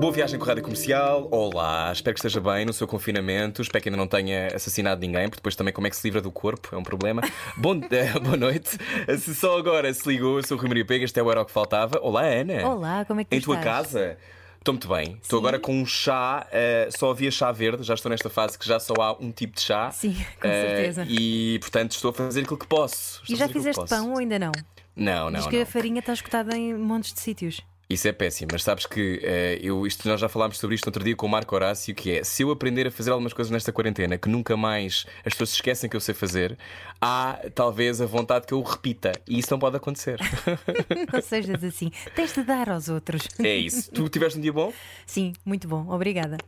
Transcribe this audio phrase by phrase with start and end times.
[0.00, 1.28] Boa viagem com a Rádio Comercial.
[1.30, 3.60] Olá, espero que esteja bem no seu confinamento.
[3.60, 6.22] Espero que ainda não tenha assassinado ninguém, porque depois também como é que se livra
[6.22, 7.20] do corpo é um problema.
[7.58, 8.78] Bom, eh, boa noite.
[9.18, 11.42] Se só agora se ligou, eu sou o Rui Maria Pega, este é o Era
[11.42, 11.98] o que Faltava.
[12.00, 12.66] Olá, Ana.
[12.66, 13.88] Olá, como é que tu Em tua estás?
[13.88, 14.16] casa?
[14.58, 15.18] Estou muito bem.
[15.22, 18.66] Estou agora com um chá, eh, só havia chá verde, já estou nesta fase que
[18.66, 19.90] já só há um tipo de chá.
[19.90, 21.06] Sim, com Eh, certeza.
[21.10, 23.20] E portanto estou a fazer aquilo que posso.
[23.22, 24.52] Estou E já fizeste pão ou ainda não?
[24.96, 25.32] Não, não.
[25.32, 25.50] Diz não.
[25.50, 27.60] que a farinha está escutada em montes de sítios.
[27.90, 31.02] Isso é péssimo, mas sabes que eh, eu, isto, nós já falámos sobre isto outro
[31.02, 33.72] dia com o Marco Horácio, que é se eu aprender a fazer algumas coisas nesta
[33.72, 36.56] quarentena que nunca mais as pessoas se esquecem que eu sei fazer,
[37.00, 39.10] há talvez a vontade que eu repita.
[39.26, 40.20] E isso não pode acontecer.
[41.12, 41.90] Não sejas assim.
[42.14, 43.26] Tens de dar aos outros.
[43.40, 43.90] é isso.
[43.90, 44.72] Tu tiveste um dia bom?
[45.04, 45.88] Sim, muito bom.
[45.88, 46.38] Obrigada.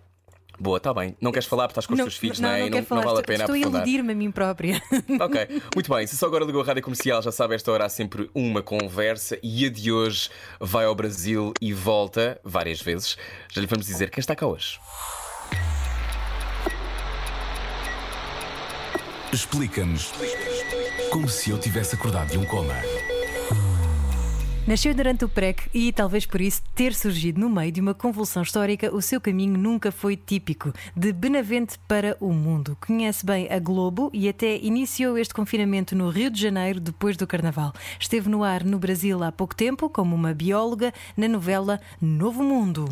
[0.59, 1.17] Boa, está bem.
[1.21, 2.67] Não queres falar porque estás com os teus filhos, não, é?
[2.67, 3.03] E quero falar.
[3.05, 4.81] vale a pena Estou a iludir-me a mim própria.
[5.21, 6.07] Ok, muito bem.
[6.07, 9.39] Se só agora ligou a rádio comercial, já sabe, esta hora há sempre uma conversa
[9.43, 13.17] e a de hoje vai ao Brasil e volta várias vezes.
[13.51, 14.79] Já lhe vamos dizer quem está cá hoje.
[19.33, 20.13] Explica-nos
[21.11, 22.75] como se eu tivesse acordado de um coma.
[24.65, 28.45] Nasceu durante o PREC e, talvez por isso, ter surgido no meio de uma convulsão
[28.45, 30.73] histórica, o seu caminho nunca foi típico.
[30.95, 32.79] De Benavente para o mundo.
[32.81, 37.27] Conhece bem a Globo e até iniciou este confinamento no Rio de Janeiro depois do
[37.27, 37.73] Carnaval.
[37.99, 42.85] Esteve no ar no Brasil há pouco tempo, como uma bióloga, na novela Novo Mundo.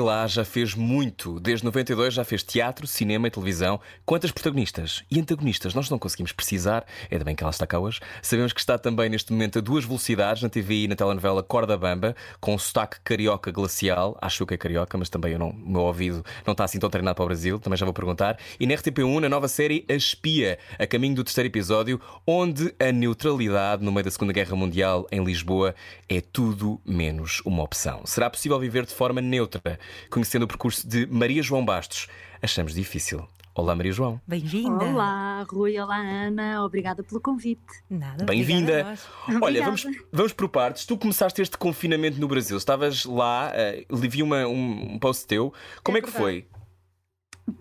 [0.00, 1.40] Lá já fez muito.
[1.40, 3.80] Desde 92 já fez teatro, cinema e televisão.
[4.06, 6.86] Quantas protagonistas e antagonistas nós não conseguimos precisar?
[7.10, 7.98] Ainda bem que ela está cá hoje.
[8.22, 11.76] Sabemos que está também neste momento a duas velocidades na TV e na telenovela Corda
[11.76, 14.16] Bamba, com um sotaque carioca glacial.
[14.20, 16.90] Acho que é carioca, mas também eu não, o meu ouvido não está assim tão
[16.90, 17.58] treinado para o Brasil.
[17.58, 18.38] Também já vou perguntar.
[18.60, 22.92] E na RTP1, na nova série A Espia, a caminho do terceiro episódio, onde a
[22.92, 25.74] neutralidade no meio da Segunda Guerra Mundial em Lisboa
[26.08, 28.02] é tudo menos uma opção.
[28.04, 29.78] Será possível viver de forma neutra,
[30.10, 32.06] conhecendo o percurso de Maria João Bastos?
[32.42, 33.26] Achamos difícil.
[33.54, 34.18] Olá, Maria João.
[34.26, 34.82] Bem-vinda.
[34.82, 37.60] Olá, Rui, olá, Ana, obrigada pelo convite.
[37.88, 38.94] Nada, Bem-vinda.
[39.42, 40.86] Olha, vamos, vamos por partes.
[40.86, 42.56] Tu começaste este confinamento no Brasil.
[42.56, 43.52] Estavas lá,
[43.90, 45.52] uh, li uma, um, um post teu.
[45.84, 46.46] Como é, É que foi?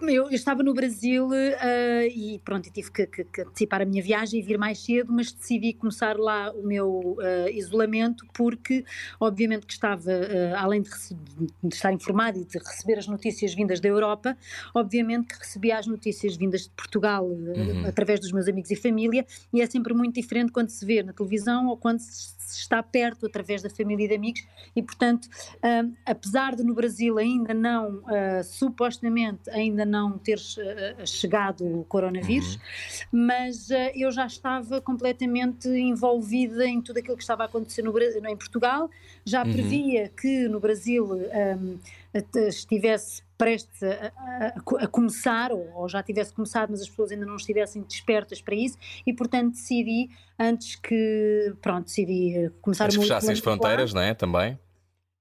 [0.04, 4.02] Eu, eu estava no Brasil eh, e pronto, tive que, que- que antecipar a minha
[4.02, 8.86] viagem e vir mais cedo, mas decidi começar lá o meu eh, isolamento porque,
[9.20, 10.90] obviamente, que estava, eh, além de,
[11.64, 14.38] de estar informado e de receber as notícias vindas da Europa,
[14.74, 17.84] obviamente que recebia as notícias vindas de Portugal Uhum.
[17.88, 21.12] através dos meus amigos e família e é sempre muito diferente quando se vê na
[21.12, 24.42] televisão ou quando se está perto através da família e de amigos
[24.76, 25.28] e, portanto,
[26.06, 28.04] apesar de no Brasil ainda não,
[28.44, 30.40] supostamente, ainda não ter
[31.00, 32.60] ah, chegado o coronavírus,
[33.12, 37.98] mas ah, eu já estava completamente envolvida em tudo aquilo que estava a acontecer no,
[38.00, 38.90] em Portugal,
[39.26, 39.52] já Uhum.
[39.52, 41.78] previa que no Brasil ahm,
[42.14, 46.82] at- estivesse prestes a, a- a co- a começar, ou, ou já tivesse começado, mas
[46.82, 50.10] as pessoas ainda não estivessem despertas para isso, e portanto decidi,
[50.40, 54.14] antes que, pronto, decidi eh, começar Antes que fechassem as fronteiras, não é?
[54.14, 54.60] Também.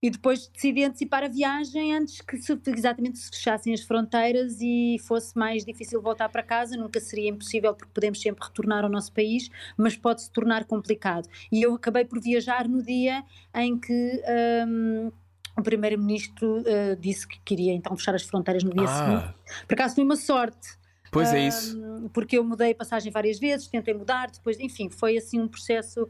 [0.03, 4.97] E depois decidi antecipar a viagem antes que se, exatamente se fechassem as fronteiras e
[5.07, 6.75] fosse mais difícil voltar para casa.
[6.75, 11.29] Nunca seria impossível porque podemos sempre retornar ao nosso país, mas pode se tornar complicado.
[11.53, 13.23] E eu acabei por viajar no dia
[13.55, 14.23] em que
[14.67, 15.13] hum,
[15.59, 19.25] o primeiro-ministro uh, disse que queria então fechar as fronteiras no dia seguinte.
[19.27, 19.35] Ah,
[19.69, 20.79] Por acaso foi uma sorte.
[21.11, 21.79] pois é isso.
[21.79, 25.49] Hum, Porque eu mudei a passagem várias vezes, tentei mudar, depois, enfim, foi assim um
[25.49, 26.09] processo.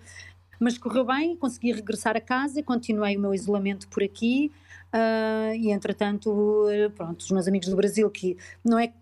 [0.60, 4.52] Mas correu bem, consegui regressar a casa, continuei o meu isolamento por aqui
[4.92, 8.94] ah, e, entretanto, pronto, os meus amigos do Brasil que não é que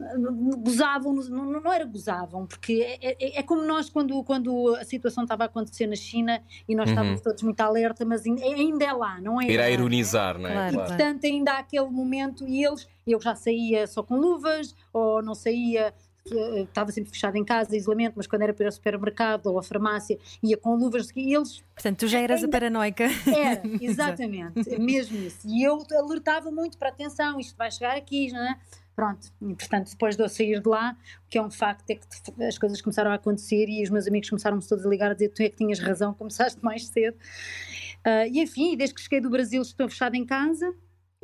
[0.00, 0.14] ah,
[0.58, 5.24] gozavam, não, não era gozavam, porque é, é- é como nós quando, quando a situação
[5.24, 6.92] estava a acontecer na China e nós Uhum.
[6.94, 9.46] estávamos todos muito alerta, mas ainda é lá, não é?
[9.50, 10.52] Irá ironizar, não é?
[10.52, 10.74] Claro.
[10.74, 10.88] Claro.
[10.88, 15.34] Portanto, ainda há aquele momento e eles, eu já saía só com luvas, ou não
[15.34, 15.92] saía,
[16.24, 19.62] estava sempre fechado em casa, isolamento, mas quando era para ir ao supermercado ou à
[19.62, 23.04] farmácia, ia com luvas, e eles, Portanto, tu já eras a Ainda- paranoica.
[23.26, 25.46] era, exatamente, é mesmo isso.
[25.48, 28.56] E eu alertava muito para atenção, isto vai chegar aqui, não é?
[28.94, 30.94] Pronto, e portanto, depois de eu sair de lá,
[31.26, 32.06] o que é um facto é que
[32.44, 35.30] as coisas começaram a acontecer e os meus amigos começaram-me todos a ligar a dizer:
[35.30, 37.16] Tu é que tinhas razão, começaste mais cedo.
[38.04, 40.74] Ah, e enfim, desde que cheguei do Brasil, estou fechada em casa,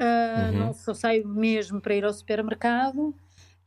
[0.01, 0.59] ah, Uhum.
[0.59, 3.15] não só saio mesmo para ir ao supermercado.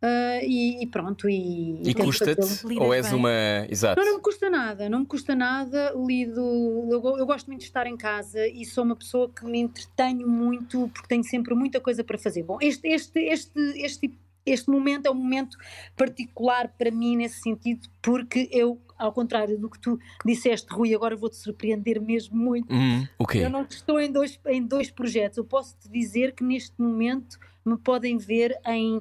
[0.03, 1.29] Uh, e, e, pronto.
[1.29, 2.65] E, e custa-te?
[2.79, 3.19] Ou és bem.
[3.19, 3.31] uma.
[3.69, 4.01] Exato.
[4.01, 5.93] Não, não me custa nada, não me custa nada.
[5.95, 6.41] Lido.
[6.89, 10.27] Eu, eu, gosto muito de estar em casa e sou uma pessoa que me entretenho
[10.27, 12.41] muito porque tenho sempre muita coisa para fazer.
[12.41, 15.55] Bom, este, este, este, este, este momento é um momento
[15.95, 21.15] particular para mim nesse sentido, porque eu, ao contrário do que tu disseste, Rui, agora
[21.15, 22.73] vou-te surpreender mesmo muito.
[22.73, 23.45] Hum, okay.
[23.45, 25.37] Eu não estou em dois, em dois projetos.
[25.37, 28.99] Eu posso te dizer que neste momento me podem ver em.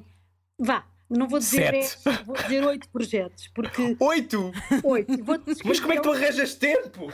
[0.59, 3.95] Vá, não vou dizer dez, vou dizer oito projetos, porque.
[3.99, 4.51] Oito?
[4.83, 5.11] Oito.
[5.65, 7.11] Mas como é que tu arranjas tempo?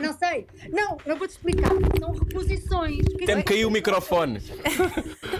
[0.00, 0.46] Não sei.
[0.70, 1.70] Não, eu vou-te explicar.
[1.98, 3.04] São reposições.
[3.24, 4.40] Tem-me caiu o microfone.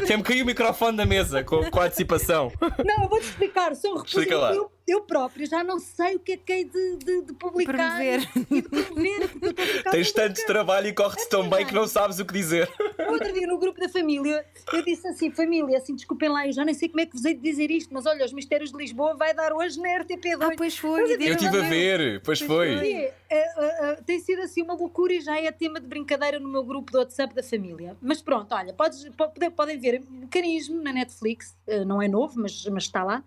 [0.06, 2.52] Tem-me caiu o microfone da mesa com, com a antecipação.
[2.84, 3.75] Não, eu vou-te explicar.
[3.75, 4.26] São reposições.
[4.26, 4.54] Explica lá.
[4.54, 7.97] Eu, eu próprio já não sei o que é que hei de, de, de publicar
[7.97, 8.29] promover.
[8.50, 9.83] e de promover.
[9.91, 12.71] Tens tanto trabalho e corre-te tão bem que não sabes o que dizer.
[13.09, 16.65] Outro dia no grupo da família, eu disse assim: família, assim, desculpem lá, eu já
[16.65, 18.77] nem sei como é que vos hei de dizer isto mas olha, os Mistérios de
[18.77, 20.37] Lisboa vai dar hoje na RTP2.
[20.41, 21.03] Ah, pois foi.
[21.03, 22.77] eu estive a ver, pois, foi.
[22.77, 22.93] foi.
[22.94, 26.49] É, é, é, tem sido assim uma loucura e já é tema de brincadeira no
[26.49, 27.97] meu grupo do WhatsApp da família.
[28.00, 29.09] Mas pronto, olha, podes,
[29.56, 33.25] podem ver Mecanismo na Netflix, eh, não é novo, mas, mas está lá.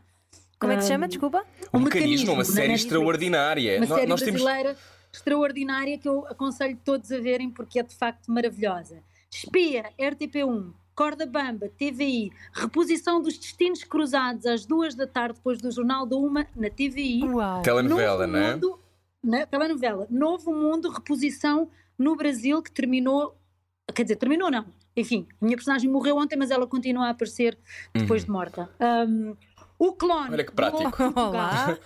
[0.59, 1.07] Como é que se chama?
[1.07, 1.45] Desculpa.
[1.73, 3.77] Um, mecanismo, uma série extraordinária.
[3.77, 4.79] Uma série nós brasileira temos...
[5.13, 9.01] extraordinária que eu aconselho todos a verem porque é de facto maravilhosa.
[9.31, 15.71] Espia, RTP1, Corda Bamba, TVI, reposição dos Destinos Cruzados às duas da tarde, depois do
[15.71, 17.23] Jornal da Uma, na TVI.
[17.23, 17.61] Uau.
[17.61, 18.53] Telenovela, não é?
[18.53, 18.79] Mundo,
[19.23, 20.07] na, telenovela.
[20.09, 23.33] Novo Mundo, reposição no Brasil, que terminou.
[23.95, 24.65] Quer dizer, terminou não.
[24.95, 27.57] Enfim, a minha personagem morreu ontem, mas ela continua a aparecer
[27.93, 28.25] depois uhum.
[28.25, 28.69] de morta.
[29.07, 29.37] Um,
[29.79, 30.33] o clone.
[30.33, 31.03] Olha que prático.
[31.15, 31.79] Olá.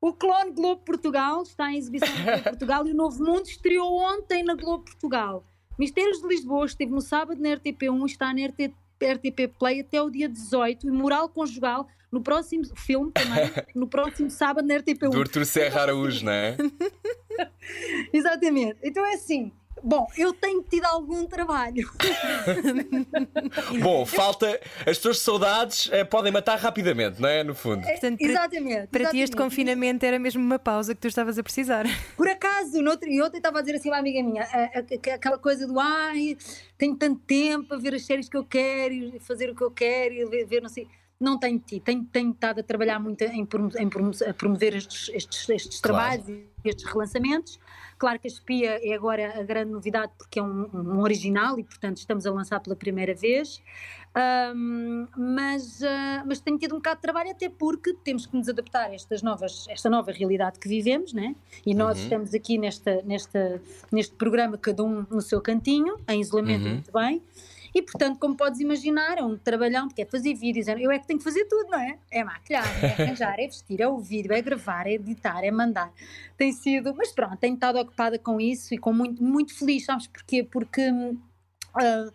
[0.00, 4.42] O Clone Globo Portugal está em exibição em Portugal e o Novo Mundo estreou ontem
[4.42, 5.44] na Globo Portugal.
[5.78, 10.02] Mistérios de Lisboa esteve no sábado na RTP1 e está na RT, RTP Play até
[10.02, 15.10] o dia 18 e Moral Conjugal no próximo filme também, no próximo sábado na RTP1.
[15.10, 16.56] Do Arthur Serra Araújo, não é?
[18.12, 18.78] Exatamente.
[18.82, 19.52] Então é assim,
[19.82, 21.90] Bom, eu tenho tido algum trabalho.
[23.82, 24.60] Bom, falta.
[24.86, 27.42] As tuas saudades eh, podem matar rapidamente, não é?
[27.42, 27.82] No fundo.
[27.82, 28.86] Portanto, para, exatamente.
[28.88, 29.10] Para exatamente.
[29.10, 31.84] ti, este confinamento era mesmo uma pausa que tu estavas a precisar.
[32.16, 34.46] Por acaso, noutro, e ontem estava a dizer assim a uma amiga minha,
[35.14, 36.36] aquela coisa do ai,
[36.78, 40.28] tenho tanto tempo a ver as séries que eu quero, fazer o que eu quero,
[40.30, 40.86] ver, ver não sei
[41.22, 43.46] não tenho tido, tenho, tenho estado a trabalhar muito em,
[43.78, 46.20] em promover estes, estes, estes claro.
[46.20, 47.60] trabalhos e estes relançamentos.
[48.02, 51.62] Claro que a Espia é agora a grande novidade porque é um, um original e,
[51.62, 53.62] portanto, estamos a lançar pela primeira vez.
[54.56, 58.48] Um, mas, uh, mas tenho tido um bocado de trabalho até porque temos que nos
[58.48, 61.36] adaptar a estas novas, esta nova realidade que vivemos, né?
[61.64, 62.02] E nós uhum.
[62.02, 63.62] estamos aqui nesta, nesta,
[63.92, 66.72] neste programa, cada um no seu cantinho, em isolamento uhum.
[66.72, 67.22] muito bem.
[67.74, 70.98] E, portanto, como podes imaginar, é um trabalhão, porque é fazer vídeos, é, eu é
[70.98, 71.98] que tenho que fazer tudo, não é?
[72.10, 75.92] É maquilhar, é arranjar, é vestir, é o vídeo, é gravar, é editar, é mandar.
[76.36, 80.06] Tem sido, mas pronto, tenho estado ocupada com isso e com muito, muito feliz, sabes
[80.06, 80.44] porquê?
[80.44, 80.82] Porque
[81.74, 82.12] Uh,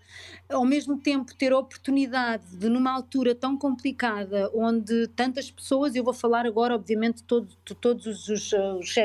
[0.50, 6.04] ao mesmo tempo ter a oportunidade de numa altura tão complicada onde tantas pessoas, eu
[6.04, 8.96] vou falar agora obviamente todo, de todos os, os, os,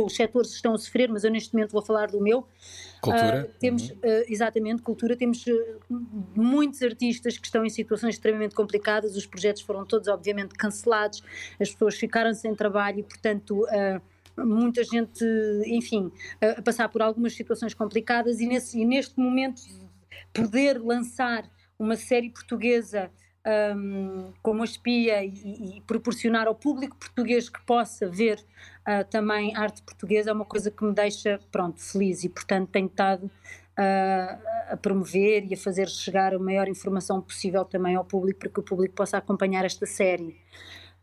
[0.00, 2.46] os setores estão a sofrer, mas eu neste momento vou falar do meu
[3.02, 3.48] Cultura?
[3.48, 3.96] Uh, temos, uhum.
[3.96, 5.44] uh, exatamente, cultura, temos
[6.36, 11.20] muitos artistas que estão em situações extremamente complicadas, os projetos foram todos obviamente cancelados,
[11.60, 13.66] as pessoas ficaram sem trabalho e portanto
[14.38, 15.24] muita gente,
[15.66, 16.10] enfim,
[16.40, 19.60] a passar por algumas situações complicadas e, nesse, e neste momento
[20.32, 21.44] poder lançar
[21.78, 23.10] uma série portuguesa
[23.76, 28.38] um, como a espia e, e, proporcionar ao público português que possa ver
[28.86, 32.86] uh, também arte portuguesa é uma coisa que me deixa, pronto, feliz e portanto tenho
[32.86, 38.40] estado uh, a promover e a fazer chegar a maior informação possível também ao público
[38.40, 40.36] para que o público possa acompanhar esta série.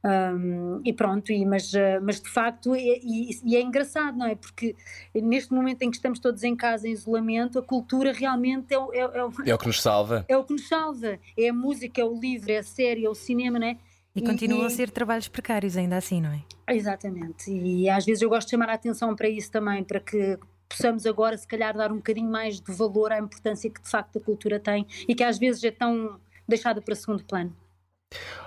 [0.03, 4.35] Um, e pronto, e, mas, ah, mas de facto, e, e, é engraçado, não é?
[4.35, 4.75] Porque
[5.13, 9.01] neste momento em que estamos todos em casa em isolamento, a cultura realmente é, é,
[9.01, 10.25] é, é o que nos salva.
[10.29, 11.19] É o que nos salva.
[11.37, 13.77] É a música, é o livro, é a série, é o cinema, não é?
[14.15, 16.43] E, e continuam a ser trabalhos precários ainda assim, não é?
[16.73, 17.51] Exatamente.
[17.51, 20.37] E às vezes eu gosto de chamar a atenção para isso também, para que
[20.69, 24.17] possamos agora, se calhar, dar um bocadinho mais de valor à importância que de facto
[24.17, 27.53] a cultura tem e que às vezes é tão deixada para segundo plano.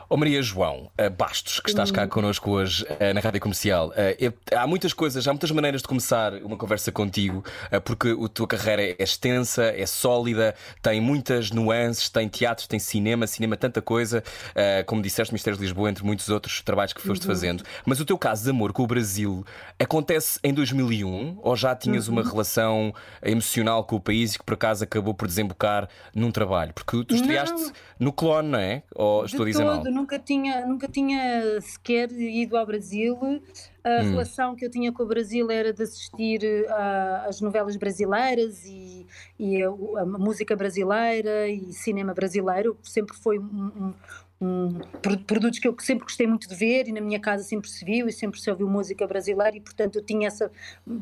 [0.09, 3.89] Oh Maria João uh, Bastos, que estás cá connosco hoje uh, na Rádio Comercial.
[3.89, 7.45] Uh, há muitas coisas, há muitas maneiras de começar uma conversa contigo,
[7.85, 13.27] porque a tua carreira é extensa, é sólida, tem muitas nuances, tem teatro, tem cinema,
[13.27, 14.23] cinema, tanta coisa,
[14.87, 17.33] como disseste, Mistérios de Lisboa, entre muitos outros trabalhos que foste uhum.
[17.33, 17.65] fazendo.
[17.85, 19.45] Mas o teu caso de amor com o Brasil
[19.79, 22.15] acontece em 2001 ou já tinhas uhum.
[22.15, 26.73] uma relação emocional com o país e que por acaso acabou por desembocar num trabalho?
[26.75, 27.73] Porque tu estreaste não.
[27.99, 28.83] no Clone, não é?
[28.95, 29.92] Ou estou de a dizer todo, mal?
[29.93, 33.17] Nunca tinha, nunca tinha sequer ido ao Brasil.
[33.85, 34.11] A hum.
[34.11, 39.07] relação que eu tinha com o Brasil era de assistir uh, às novelas brasileiras e,
[39.39, 42.77] e a, a, música brasileira e cinema brasileiro.
[42.83, 43.93] Sempre foi um,
[44.43, 44.81] um,
[45.25, 48.09] produtos que eu sempre gostei muito de ver e na minha casa sempre se viu
[48.09, 50.51] e sempre se ouviu música brasileira e portanto eu tinha essa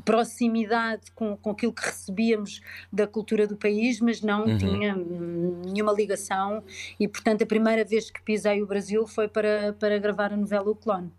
[0.04, 2.60] proximidade com, com aquilo que recebíamos
[2.92, 4.58] da cultura do país, mas não uhum.
[4.58, 6.62] tinha nenhuma ligação
[6.98, 10.68] e portanto a primeira vez que pisei o Brasil foi para, para gravar a novela
[10.70, 11.10] O Clone.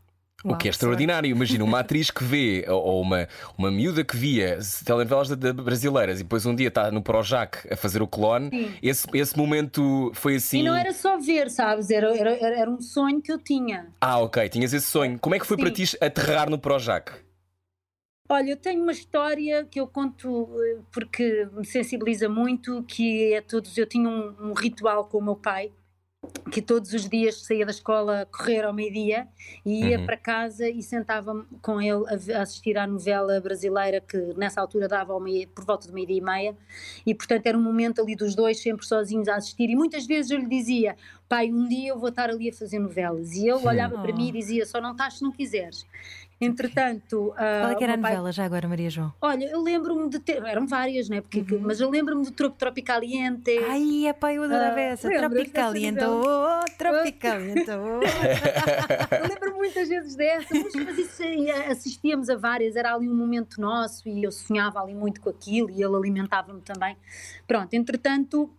[0.43, 1.29] Uau, o que é extraordinário.
[1.29, 6.45] Imagina uma atriz que vê, ou uma, uma miúda que via telenovelas brasileiras e depois
[6.45, 8.49] um dia está no Projac a fazer o clone.
[8.81, 10.59] Esse, esse momento foi assim.
[10.59, 11.89] E não era só ver, sabes?
[11.89, 13.87] Era, era, era um sonho que eu tinha.
[14.01, 14.47] Ah, ok.
[14.49, 15.19] Tinhas esse sonho.
[15.19, 15.63] Como é que foi Sim.
[15.63, 17.11] para ti aterrar no Projac?
[18.29, 23.41] Olha, eu tenho uma história que eu conto eh, porque me sensibiliza muito, que é
[23.41, 23.77] todos.
[23.77, 25.69] Eu tinha um, um ritual com o meu pai
[26.51, 29.27] que todos os dias saía da escola correr ao meio-dia
[29.65, 30.05] e ia uhum.
[30.05, 35.19] para casa e sentava-me com ele a, assistir à novela brasileira que nessa altura dava
[35.19, 36.57] meio, por volta de meio-dia e meia.
[37.05, 39.69] E portanto era um momento ali dos dois sempre sozinhos a assistir.
[39.69, 40.95] E muitas vezes eu lhe dizia
[41.27, 43.31] pai um dia eu vou estar ali a fazer novelas.
[43.33, 45.87] E ele olhava para mim e dizia só não estás se não quiseres
[46.41, 47.27] Entretanto.
[47.29, 48.33] Uh, Qual é que era a novela pai...
[48.33, 49.13] já agora, Maria João?
[49.21, 50.43] Olha, eu lembro-me de ter.
[50.43, 51.21] Eram várias, né?
[51.21, 51.61] Porque, uhum.
[51.61, 53.51] Mas eu lembro-me do Tropo Tropicaliente.
[53.69, 55.07] Ai, é pai, eu adorava uh, essa.
[55.07, 57.69] Tropicaliente, oh, Tropicaliente.
[57.69, 58.01] Oh.
[59.15, 61.23] eu lembro muitas vezes dessa, mas, mas isso,
[61.69, 65.69] assistíamos a várias, era ali um momento nosso e eu sonhava ali muito com aquilo
[65.69, 66.97] e ele alimentava-me também.
[67.47, 68.49] Pronto, entretanto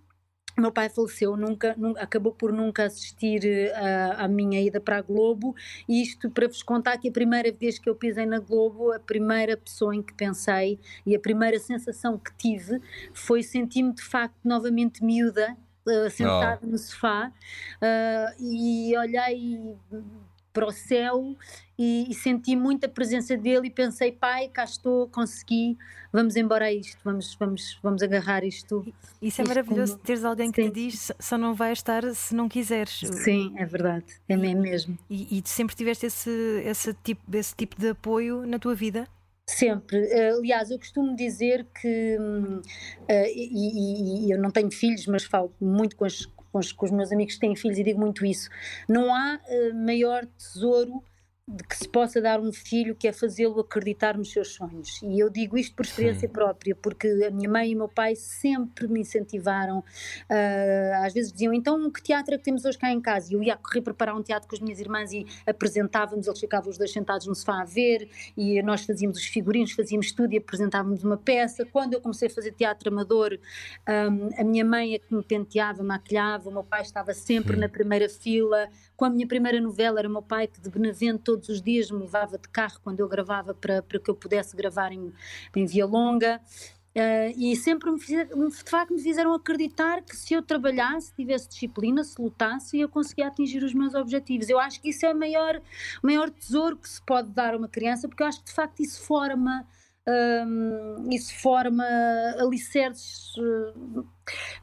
[0.61, 5.03] meu pai faleceu, nunca, nunca, acabou por nunca assistir uh, à minha ida para a
[5.03, 5.55] Globo,
[5.89, 8.99] e isto para vos contar que a primeira vez que eu pisei na Globo, a
[8.99, 12.81] primeira pessoa em que pensei e a primeira sensação que tive
[13.13, 15.57] foi sentir-me de facto novamente miúda,
[15.87, 16.67] uh, sentada oh.
[16.67, 19.77] no sofá, uh, e olhei
[20.53, 21.37] para o céu
[21.79, 25.77] e, e, senti muita presença dele e pensei, pai, cá estou, consegui,
[26.13, 28.87] vamos embora a isto, vamos, vamos, vamos agarrar isto.
[29.21, 30.05] Isso é maravilhoso como...
[30.05, 30.71] teres alguém que Sim.
[30.71, 33.01] te diz só não vai estar se não quiseres.
[33.25, 34.99] Sim, é verdade, é mesmo.
[35.09, 36.31] E, e sempre tiveste esse,
[36.65, 39.09] esse, tipo, esse tipo de apoio na tua vida?
[39.49, 39.99] Sempre.
[40.13, 42.63] Aliás, eu costumo dizer que, uh,
[43.11, 46.85] e, e, e, eu não tenho filhos, mas falo muito com, as, com, os, com
[46.85, 48.51] os meus amigos que têm filhos e digo muito isso.
[48.89, 51.03] Não há uh, maior tesouro
[51.49, 55.01] de que se possa dar um filho que é fazê-lo acreditar nos seus sonhos.
[55.03, 56.33] E eu digo isto por experiência Sim.
[56.33, 59.81] própria, porque a minha mãe e o meu pai sempre me incentivaram.
[59.81, 63.33] Uh, às vezes diziam, então que teatro é que temos hoje cá em casa?
[63.33, 66.71] E eu ia correr preparar um teatro com as minhas irmãs e apresentávamos, eles ficavam
[66.71, 70.39] os dois sentados no sofá a ver, e nós fazíamos os figurinos, fazíamos tudo e
[70.39, 71.67] apresentávamos uma peça.
[71.67, 73.37] Quando eu comecei a fazer teatro amador,
[73.89, 77.61] um, a minha mãe é que me penteava, maquilhava, o meu pai estava sempre Sim.
[77.61, 78.69] na primeira fila.
[79.03, 81.91] Com a minha primeira novela, era o meu pai que de Benavente todos os dias
[81.91, 85.13] me levava de carro quando eu gravava para, para que eu pudesse gravar em,
[85.57, 86.41] em Via Longa.
[86.95, 91.49] Uh, e sempre me, fizeram, de facto me fizeram acreditar que se eu trabalhasse, tivesse
[91.49, 94.49] disciplina, se lutasse, eu conseguia atingir os meus objetivos.
[94.49, 95.61] Eu acho que isso é o maior,
[96.01, 98.79] maior tesouro que se pode dar a uma criança, porque eu acho que de facto
[98.79, 99.67] isso forma.
[100.05, 101.85] Um, isso forma
[102.41, 104.05] alicerces uh,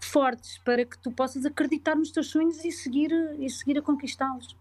[0.01, 4.58] fortes para que tu possas acreditar nos teus sonhos e seguir, e seguir a conquistá-los.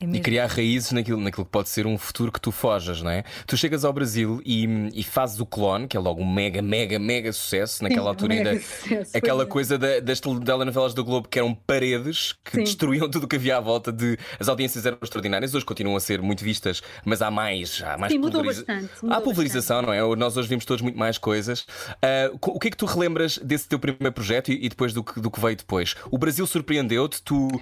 [0.00, 3.10] É e criar raízes naquilo, naquilo que pode ser um futuro que tu fojas, não
[3.10, 3.24] é?
[3.48, 4.64] Tu chegas ao Brasil e,
[4.94, 7.82] e fazes o clone, que é logo um mega, mega, mega sucesso.
[7.82, 8.60] Naquela Sim, altura ainda.
[8.60, 12.62] Sucesso, aquela coisa da, das telenovelas do Globo que eram paredes que Sim.
[12.62, 14.16] destruíam tudo o que havia à volta de.
[14.38, 17.82] As audiências eram extraordinárias, hoje continuam a ser muito vistas, mas há mais.
[17.84, 18.88] Há mais Sim, mudou bastante.
[19.02, 19.98] Mudou há pulverização, bastante.
[19.98, 20.16] não é?
[20.16, 21.62] Nós hoje vimos todos muito mais coisas.
[21.62, 25.02] Uh, o que é que tu relembras desse teu primeiro projeto e, e depois do
[25.02, 25.96] que, do que veio depois?
[26.08, 27.60] O Brasil surpreendeu-te, tu uh,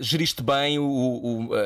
[0.00, 1.61] geriste bem o, o,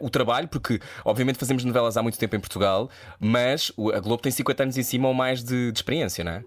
[0.00, 2.88] o trabalho trabalho, porque obviamente fazemos novelas há muito tempo em Portugal,
[3.18, 6.44] mas a Globo tem 50 anos em cima ou mais de, de experiência, não é?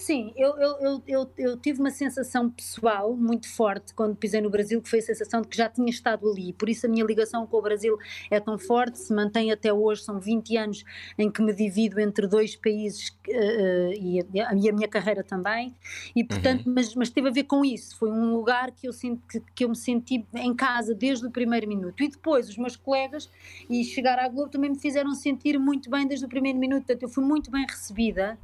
[0.00, 4.80] Sim, eu, eu, eu, eu, tive uma sensação pessoal muito forte quando pisei no Brasil,
[4.80, 6.54] que foi a sensação de que já tinha estado ali.
[6.54, 7.98] Por isso a minha ligação com o Brasil
[8.30, 10.02] é tão forte, se mantém até hoje.
[10.02, 10.84] São 20 anos
[11.18, 15.74] em que me divido entre dois países uh, e, a, e, a, minha carreira também.
[16.16, 16.72] E portanto, uhum.
[16.74, 17.94] mas, mas teve a ver com isso.
[17.98, 21.30] Foi um lugar que eu, sinto, que, que eu me senti em casa desde o
[21.30, 22.02] primeiro minuto.
[22.02, 23.28] E depois os meus colegas
[23.68, 26.86] e chegar à Globo também me fizeram sentir muito bem desde o primeiro minuto.
[26.86, 28.38] Portanto, eu fui muito bem recebida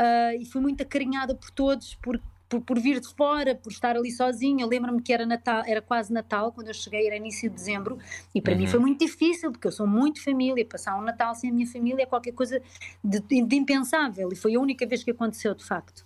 [0.00, 3.96] uh, e fui muito acarinhada por todos, por, por, por, vir de fora, por estar
[3.96, 4.66] ali sozinha.
[4.66, 7.98] Lembro-me que era Natal, era quase Natal quando eu cheguei, era início de dezembro,
[8.34, 8.60] e para uhum.
[8.60, 11.66] mim foi muito difícil, porque eu sou muito família, passar um Natal sem a minha
[11.66, 12.62] família é qualquer coisa
[13.02, 16.05] de, de impensável, e foi a única vez que aconteceu de facto.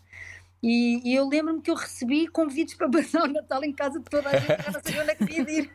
[0.63, 4.05] E, e eu lembro-me que eu recebi convites para passar o Natal em casa de
[4.05, 5.71] toda a gente, já não sabia onde é que ia ir.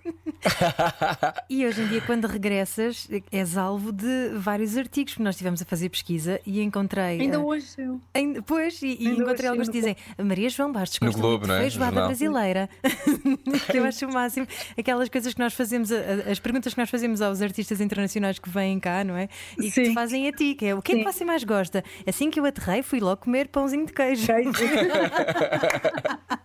[1.50, 5.66] e hoje em dia, quando regressas, és alvo de vários artigos, porque nós estivemos a
[5.66, 7.22] fazer pesquisa e encontrei.
[7.22, 8.00] Ainda uh, hoje eu.
[8.14, 11.62] Ainda, pois, e, e encontrei alguns que dizem Maria João Bastos no Globo, não é?
[11.62, 12.70] feijoada brasileira.
[13.74, 14.48] eu acho o máximo.
[14.78, 18.80] Aquelas coisas que nós fazemos, as perguntas que nós fazemos aos artistas internacionais que vêm
[18.80, 19.30] cá, não é?
[19.58, 19.84] E Sim.
[19.84, 21.02] que te fazem a ti, que é o que Sim.
[21.02, 21.84] é que você mais gosta?
[22.06, 24.28] Assim que eu aterrei, fui logo comer pãozinho de queijo.
[24.28, 24.75] queijo.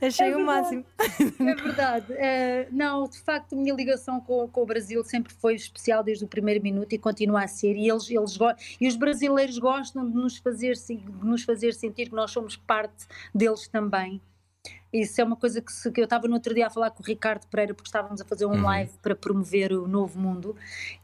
[0.00, 0.84] Achei é o máximo.
[0.98, 2.12] É verdade.
[2.14, 6.24] É, não, de facto, a minha ligação com, com, o Brasil sempre foi especial desde
[6.24, 7.76] o primeiro minuto e continua a ser.
[7.76, 8.38] E, eles, eles,
[8.80, 13.06] e os brasileiros gostam de nos, fazer, de nos fazer sentir que nós somos parte
[13.32, 14.20] deles também.
[14.92, 17.02] Isso é uma coisa que, se, que eu estava no outro dia a falar com
[17.02, 18.62] o Ricardo Pereira, porque estávamos a fazer um uhum.
[18.62, 20.54] live para promover o novo mundo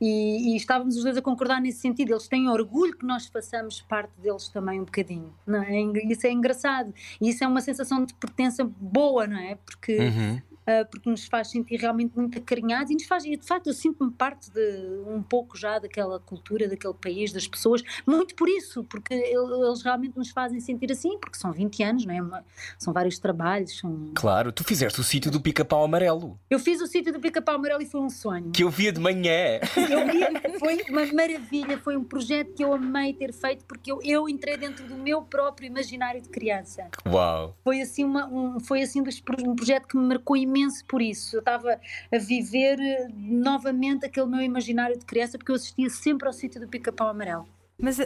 [0.00, 2.12] e, e, estávamos os dois a concordar nesse sentido.
[2.12, 5.32] Eles têm orgulho que nós façamos parte deles também um bocadinho.
[5.46, 5.80] Não é?
[6.04, 9.54] Isso é engraçado e isso é uma sensação de pertença boa, não é?
[9.54, 10.47] Porque uhum uh,
[10.90, 14.10] porque nos faz sentir realmente muito acarinhados e nos faz, e de facto eu sinto-me
[14.10, 19.14] parte de um pouco já daquela cultura, daquele país, das pessoas, muito por isso, porque
[19.14, 22.42] eles realmente nos fazem sentir assim, porque são 20 anos, não é?
[22.78, 23.78] são vários trabalhos.
[23.78, 24.10] São...
[24.14, 26.38] Claro, tu fizeste o sítio do pica-pau amarelo.
[26.50, 28.50] Eu fiz o sítio do pica-pau amarelo e foi um sonho.
[28.50, 29.60] Que eu via de manhã.
[29.76, 34.00] Eu via, foi uma maravilha, foi um projeto que eu amei ter feito porque eu,
[34.02, 36.88] eu entrei dentro do meu próprio imaginário de criança.
[37.06, 37.56] Uau!
[37.64, 41.36] Foi assim, uma, um, foi assim um projeto que me marcou imenso imenso por isso.
[41.36, 41.78] Eu estava
[42.12, 46.60] a viver eh, novamente aquele meu imaginário de criança, porque eu assistia sempre ao sítio
[46.60, 47.46] do pica-pau amarelo.
[47.80, 48.04] Mas uh,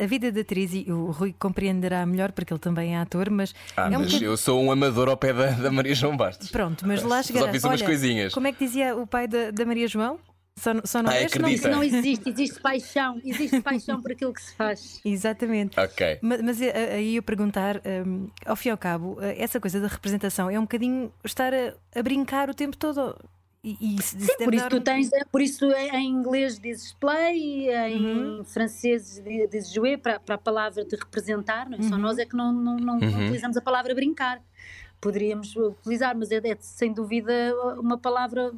[0.00, 3.54] a vida da atriz, e o Rui compreenderá melhor porque ele também é ator, mas.
[3.76, 6.50] Ah, é um mas eu sou um amador ao pé da, da Maria João Bastos.
[6.50, 7.46] Pronto, mas lá chegará.
[7.46, 8.34] Só fiz umas Olha, coisinhas.
[8.34, 10.18] Como é que dizia o pai da, da Maria João?
[10.56, 11.68] Só, só não, ah, é acredita.
[11.68, 15.00] não, não existe, existe paixão, existe paixão por aquilo que se faz.
[15.04, 15.78] Exatamente.
[15.78, 16.18] Ok.
[16.22, 19.80] Mas, mas eh, aí eu perguntar, um, ao fim e ao cabo, eh, essa coisa
[19.80, 23.18] da representação é um bocadinho estar a, a brincar o tempo todo.
[23.64, 28.44] E, e Sim, por isso tu tens, por isso em inglês dizes play, em uhum.
[28.44, 31.80] francês dizes jouer para, para a palavra de representar, não é?
[31.80, 31.88] Uhum.
[31.88, 33.10] Só nós é que não, não, não, uhum.
[33.10, 34.40] não utilizamos a palavra brincar
[35.04, 37.32] poderíamos utilizar, mas é, é, sem dúvida
[37.78, 38.50] uma palavra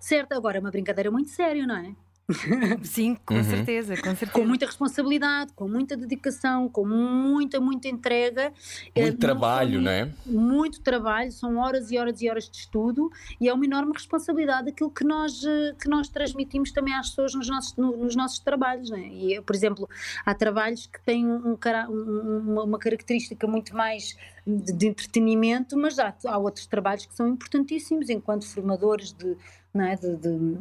[0.00, 0.34] certa.
[0.34, 1.94] Agora, é uma brincadeira muito séria, não é?
[2.82, 3.44] Sim, com uhum.
[3.44, 4.32] certeza, com certeza.
[4.32, 8.52] Com muita responsabilidade, com muita dedicação, com muita, muita entrega.
[8.96, 10.10] Muito é, trabalho, não é?
[10.26, 14.68] Muito trabalho, são horas e horas e horas de estudo e é uma enorme responsabilidade
[14.70, 18.90] aquilo que nós, eh, que nós transmitimos também às pessoas nos nossos, nos nossos trabalhos,
[18.90, 19.06] não é?
[19.06, 19.88] E, por exemplo,
[20.24, 24.16] há trabalhos que têm um, um, uma característica muito mais
[24.46, 29.36] de, de entretenimento, mas há, há outros trabalhos que são importantíssimos enquanto formadores de,
[29.72, 29.96] não é?
[29.96, 30.58] de, de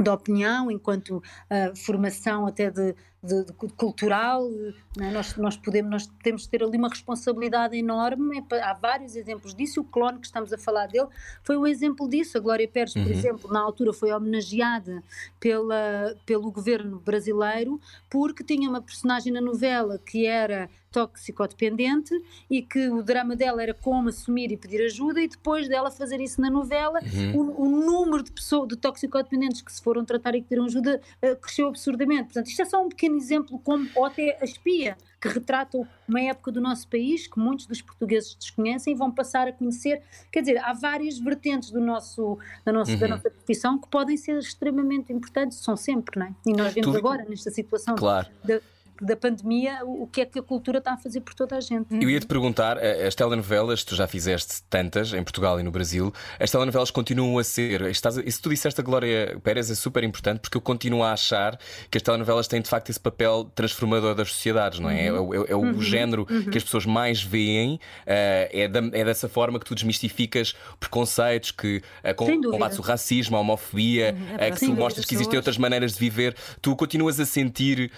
[0.00, 4.48] de opinião, enquanto uh, formação até de, de, de cultural,
[5.00, 5.10] é?
[5.10, 8.44] nós, nós, podemos, nós temos de ter ali uma responsabilidade enorme.
[8.52, 9.80] É há vários exemplos disso.
[9.80, 11.08] O clone que estamos a falar dele
[11.42, 12.38] foi um exemplo disso.
[12.38, 13.08] A Glória Pérez, por uhum.
[13.08, 15.02] exemplo, na altura foi homenageada
[15.40, 22.14] pela, pelo governo brasileiro porque tinha uma personagem na novela que era toxicodependente
[22.50, 26.20] e que o drama dela era como assumir e pedir ajuda e depois dela fazer
[26.20, 27.36] isso na novela uhum.
[27.36, 31.00] o, o, número de pessoas de toxicodependentes que se foram tratar e que pediram ajuda
[31.22, 34.96] uh, cresceu absurdamente portanto isto é só um pequeno exemplo como ou até a espia
[35.20, 35.76] que retrata
[36.08, 40.02] uma época do nosso país que muitos dos portugueses desconhecem e vão passar a conhecer
[40.30, 42.98] quer dizer há várias vertentes do nosso da nossa, uhum.
[42.98, 46.34] da nossa profissão que podem ser extremamente importantes são sempre não é?
[46.46, 46.96] e nós vemos tu...
[46.96, 48.28] agora nesta situação claro.
[48.44, 48.60] de,
[49.00, 51.94] da pandemia, o que é que a cultura está a fazer por toda a gente.
[51.94, 56.12] Eu ia te perguntar, as telenovelas, tu já fizeste tantas em Portugal e no Brasil,
[56.38, 57.82] as telenovelas continuam a ser.
[57.82, 61.58] Estás, isso tu disseste a Glória Pérez é super importante porque eu continuo a achar
[61.90, 65.12] que as telenovelas têm de facto esse papel transformador das sociedades, não é?
[65.12, 65.34] Uhum.
[65.34, 65.80] É, é, é, o uhum.
[65.80, 66.44] género uhum.
[66.44, 71.50] que as pessoas mais veem, uh, é, da, é dessa forma que tu desmistificas preconceitos,
[71.50, 74.34] que uh, com, combates o racismo, a homofobia, uhum.
[74.34, 76.34] uh, que tu mostras que existem outras maneiras de viver.
[76.60, 77.90] Tu continuas a sentir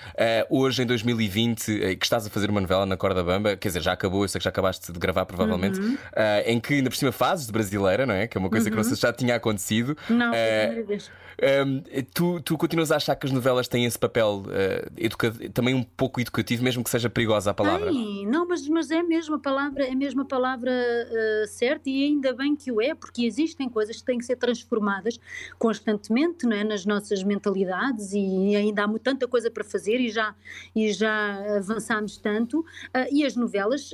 [0.49, 3.81] hoje, em 2020 eh, que estás a fazer uma novela na Corda Bamba, quer dizer,
[3.83, 5.97] já acabou, eu sei que já acabaste de gravar provavelmente, Uhum.
[6.15, 8.27] eh, em que ainda por cima fazes de brasileira, não é?
[8.27, 9.97] Que é uma coisa que não sei se já tinha acontecido.
[10.09, 11.11] Não, foi a Eh, primeira vez.
[11.41, 15.83] Um, tu, tu continuas a achar que as novelas têm esse papel uh, também um
[15.83, 17.91] pouco educativo, mesmo que seja perigosa a palavra?
[17.91, 22.05] Tem, não, mas, mas é mesmo a palavra, é mesmo a palavra eh, certa e
[22.05, 25.19] ainda bem que o é, porque existem coisas que têm que ser transformadas
[25.59, 30.35] constantemente não é, nas nossas mentalidades e ainda há tanta coisa para fazer e já,
[30.75, 32.65] e já avançámos tanto.
[32.93, 33.91] ah, e as novelas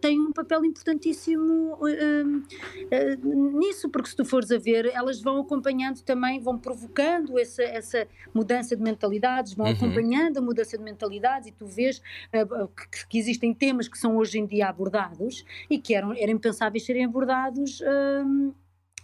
[0.00, 1.78] têm um papel importantíssimo
[3.58, 6.83] nisso, porque se tu fores a ver, elas vão acompanhando também, vão provocando
[7.38, 9.72] essa, essa mudança de mentalidades, vão Uhum.
[9.72, 12.00] acompanhando a mudança de mentalidades e tu vês
[12.32, 16.32] ah, que, que existem temas que são hoje em dia abordados e que eram, eram
[16.32, 17.80] impensáveis serem abordados.
[18.24, 18.52] hum,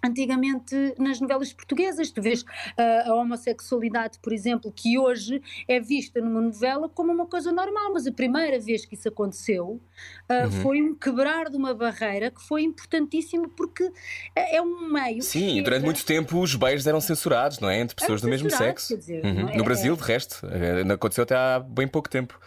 [0.02, 2.44] Antigamente nas novelas portuguesas, tu vês
[2.76, 7.92] ah, a homossexualidade, por exemplo, que hoje é vista numa novela como uma coisa normal,
[7.92, 9.80] mas a primeira vez que isso aconteceu
[10.28, 10.50] ah, Uhum.
[10.62, 13.90] foi um quebrar de uma barreira que foi importantíssimo porque
[14.34, 15.22] é é um meio.
[15.22, 17.78] Sim, e durante muito tempo os beijos eram censurados, não é?
[17.80, 18.96] Entre pessoas do mesmo sexo.
[18.96, 19.48] dizer, Uhum.
[19.48, 22.38] é- No Brasil, de resto, eh, aconteceu até há bem pouco tempo.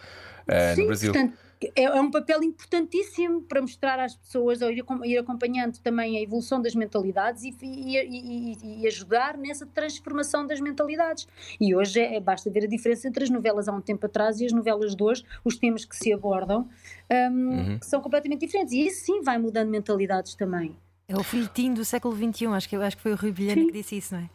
[0.46, 1.12] eh, Sim, no Brasil.
[1.12, 1.38] portanto,
[1.76, 6.16] é, é um papel importantíssimo para mostrar às pessoas, ou ir, acom- ir acompanhando também
[6.18, 11.26] a evolução das mentalidades e, e- e- e- ajudar nessa transformação das mentalidades.
[11.60, 14.46] E hoje é, basta ver a diferença entre as novelas há um tempo atrás e
[14.46, 16.68] as novelas de hoje, os temas que se abordam,
[17.10, 17.78] hum, Uhum.
[17.78, 18.72] que são completamente diferentes.
[18.72, 20.76] E isso sim vai mudando mentalidades também.
[21.06, 23.66] É o folhetim do século XXI, acho que, acho que foi o Rui Vilhena Sim.
[23.66, 24.30] que disse isso, não é?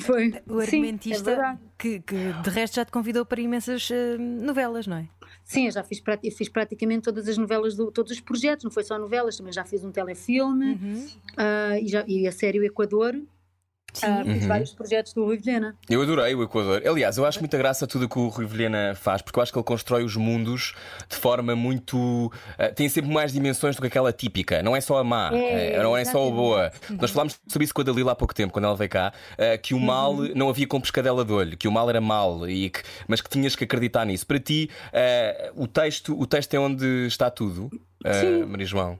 [0.00, 0.28] Foi.
[0.28, 4.86] O Sim, é argumentista que, que de resto já te convidou para imensas eh, novelas,
[4.86, 5.06] não é?
[5.44, 6.02] Sim, já fiz,
[6.36, 9.64] fiz praticamente todas as novelas, do, todos os projetos, não foi só novelas, também já
[9.64, 11.08] fiz um telefilme Uhum.
[11.36, 13.20] ah, e, já, e a série O Equador.
[13.92, 14.06] Sim.
[14.06, 14.48] Ah, Uhum.
[14.48, 15.76] vários projetos do Rui Vilhena.
[15.88, 16.82] Eu adorei o Equador.
[16.86, 19.52] Aliás, eu acho muita graça tudo o que o Rui Vilhena faz, porque eu acho
[19.52, 20.74] que ele constrói os mundos
[21.08, 22.32] de forma muito.
[22.58, 24.62] eh, tem sempre mais dimensões do que aquela típica.
[24.62, 26.72] Não é só a má, É, eh, não é só a boa.
[26.98, 29.58] Nós falámos sobre isso com a Dalila há pouco tempo, quando ela veio cá, eh,
[29.58, 32.70] que o mal não havia com pescadela de olho, que o mal era mal, e
[32.70, 34.26] que- mas que tinhas que acreditar nisso.
[34.26, 34.70] Para ti,
[35.54, 37.70] o, texto, o texto é onde está tudo.
[38.48, 38.98] Maria João.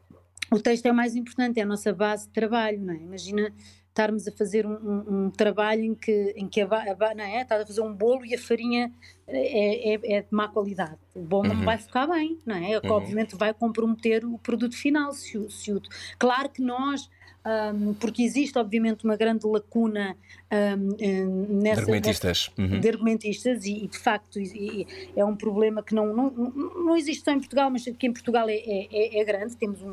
[0.50, 2.96] O texto é o mais importante, é a nossa base de trabalho, não é?
[2.98, 3.50] Imagina
[3.92, 7.42] estarmos a fazer um, um- um trabalho em que, em que a, a não é?
[7.42, 8.90] Estás a fazer um bolo e a farinha
[9.28, 10.96] é, é- é de má qualidade.
[11.14, 12.78] O bolo não vai ficar bem, não é?
[12.78, 12.90] Uhum.
[12.90, 15.12] Obviamente vai comprometer o produto final.
[15.12, 15.82] Se, o- se o-
[16.18, 17.10] claro que nós,
[17.44, 20.16] ahm, porque existe obviamente uma grande lacuna
[20.50, 21.12] ahm, De
[21.52, 22.50] nessa, argumentistas.
[22.58, 22.80] Uhum.
[22.80, 26.96] de argumentistas e, e, de facto e- e é um problema que não, não, não
[26.96, 29.92] existe só em Portugal, mas que em Portugal é, é- é- é grande, temos um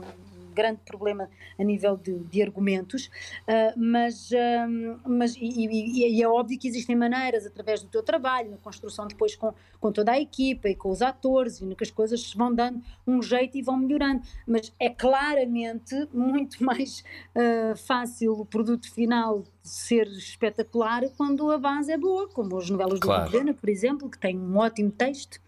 [0.53, 3.09] grande problema a nível de, de argumentos,
[3.47, 4.67] ah, mas, ah,
[5.07, 9.07] mas e, e- e é óbvio que existem maneiras através do teu trabalho, na construção
[9.07, 12.53] depois com, com toda a equipa e com os atores, e que as coisas vão
[12.53, 17.03] dando um jeito e vão melhorando, mas é claramente muito mais
[17.35, 22.99] ah, fácil o produto final ser espetacular quando a base é boa, como as novelas
[22.99, 23.23] Claro.
[23.25, 25.39] do Governo, por exemplo, que tem um ótimo texto.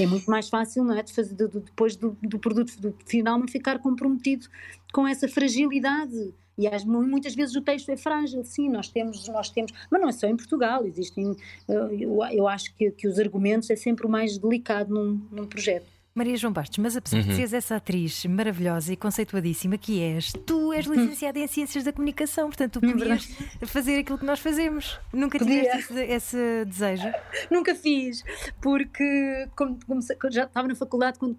[0.00, 1.02] É muito mais fácil, não é?
[1.02, 4.46] De fazer, de- de- depois do, do produto do final não ficar comprometido
[4.92, 6.32] com essa fragilidade.
[6.58, 10.00] E às- mu- muitas vezes o texto é frágil, sim, nós temos, nós temos, mas
[10.00, 11.36] não é só em Portugal, existem,
[11.68, 15.46] eh, eu, eu acho que, que os argumentos é sempre o mais delicado num, num
[15.46, 15.86] projeto.
[16.16, 17.24] Maria João Bastos, mas apesar Uhum.
[17.28, 21.92] de seres essa atriz maravilhosa e conceituadíssima que és, tu és licenciada em Ciências da
[21.92, 23.28] Comunicação, portanto tu É podias
[23.66, 24.98] fazer aquilo que nós fazemos.
[25.12, 27.08] Nunca tiveste esse, esse desejo?
[27.50, 28.24] Nunca fiz,
[28.62, 31.36] porque como, comecei- já estava na faculdade, quando,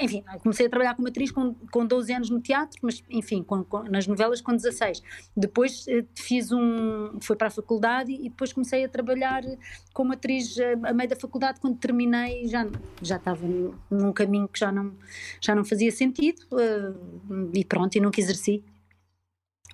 [0.00, 3.62] enfim, comecei a trabalhar como atriz com, com 12 anos no teatro, mas enfim, com-
[3.64, 5.02] com- nas novelas com 16.
[5.36, 9.42] Depois eh, fiz um, fui para a faculdade e depois comecei a trabalhar
[9.92, 12.66] como atriz eh, a meio da faculdade, quando terminei já,
[13.02, 14.92] já estava num- num caminho que já não,
[15.40, 16.92] já não fazia sentido eh,
[17.54, 18.62] e pronto, e nunca exerci.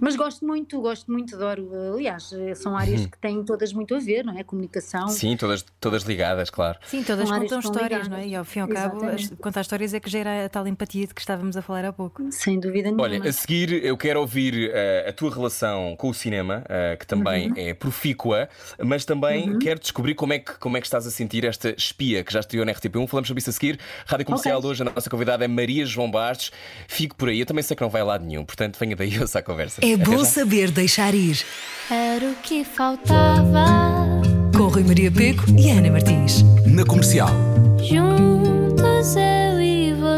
[0.00, 1.68] Mas gosto muito, gosto muito, adoro.
[1.94, 4.42] Aliás, são áreas que têm todas muito a ver, não é?
[4.44, 5.08] Comunicação.
[5.08, 6.78] Sim, todas, todas ligadas, claro.
[6.86, 8.08] Sim, todas São áreas contam histórias, ligadas.
[8.08, 8.28] não é?
[8.28, 9.00] E ao fim e ao cabo,
[9.40, 12.30] contar histórias é que gera a tal empatia de que estávamos a falar há pouco.
[12.30, 13.02] Sem dúvida nenhuma.
[13.04, 17.06] Olha, a seguir eu quero ouvir eh, a tua relação com o cinema, eh, que
[17.06, 18.48] também é profícua,
[18.82, 22.22] mas também quero descobrir como é, que, como é que estás a sentir esta espia
[22.22, 23.06] que já estreou na RTP1.
[23.06, 23.78] Falamos sobre isso a seguir.
[24.06, 24.70] Rádio Comercial Ok.
[24.70, 26.50] hoje, a nossa convidada é Maria João Bastos.
[26.86, 29.18] Fico por aí, eu também sei que não vai a lado nenhum, portanto venha daí
[29.20, 29.80] ouça a conversa.
[29.90, 31.42] É bom saber deixar ir.
[31.90, 33.64] Era o que faltava.
[34.54, 36.42] Com Rui Maria Peco e Ana Martins.
[36.66, 37.30] Na comercial.
[37.82, 39.47] Juntos eu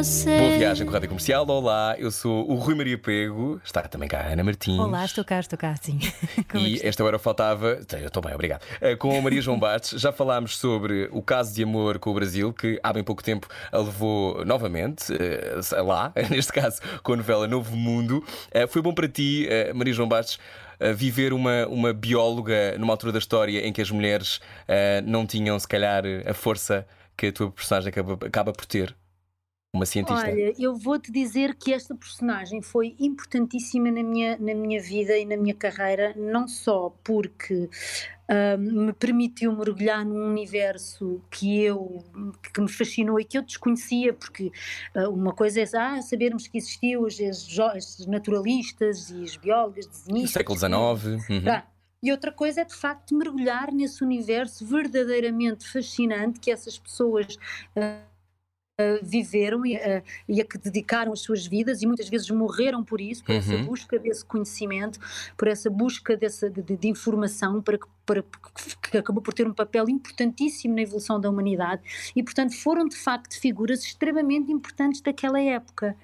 [0.03, 0.39] você.
[0.39, 1.47] Boa viagem com a Rádio Comercial.
[1.47, 3.61] Olá, eu sou o Rui Maria Pego.
[3.63, 4.79] Está também cá a Ana Martins.
[4.79, 5.99] Olá, estou cá, estou cá, sim.
[6.51, 7.81] Como é E esta hora faltava.
[8.01, 8.63] Eu estou bem, obrigado.
[8.81, 12.15] Eh, Com a Maria João Bastos, já falámos sobre o caso de amor com o
[12.15, 17.17] Brasil, que há bem pouco tempo a levou novamente eh, lá, neste caso com a
[17.17, 18.25] novela Novo Mundo.
[18.53, 20.39] Eh, Foi bom para ti, Maria João Bastos,
[20.97, 25.59] viver uma, uma bióloga numa altura da história em que as mulheres eh, não tinham,
[25.59, 26.87] se calhar, a força
[27.19, 28.97] que a tua personagem acaba, acaba por ter?
[29.73, 30.27] Uma cientista.
[30.27, 35.25] Olha, eu vou-te dizer que esta personagem foi importantíssima na minha, na minha vida e
[35.25, 37.69] na minha carreira, não só porque
[38.29, 42.05] ah, me permitiu mergulhar num universo que eu
[42.53, 44.53] que me fascinou e que eu desconhecia, porque
[44.95, 49.93] ah, uma coisa é ah, sabermos que existiam os, os naturalistas e os biólogas, Do
[49.93, 50.33] desenhistas.
[50.33, 51.29] século XIX.
[51.29, 51.45] uhum.
[51.45, 51.67] Tá.
[52.03, 57.37] E outra coisa é de facto mergulhar nesse universo verdadeiramente fascinante que essas pessoas
[57.77, 58.03] ah,
[59.03, 59.79] viveram e,
[60.29, 63.55] e a que dedicaram as suas vidas e muitas vezes morreram por isso, por essa
[63.55, 63.65] Uhum.
[63.67, 64.99] busca desse conhecimento,
[65.37, 68.25] por essa busca dessa, de, de- informação para que, para
[68.83, 71.83] que acabou por ter um papel importantíssimo na evolução da humanidade
[72.15, 75.97] e portanto foram de facto figuras extremamente importantes daquela época.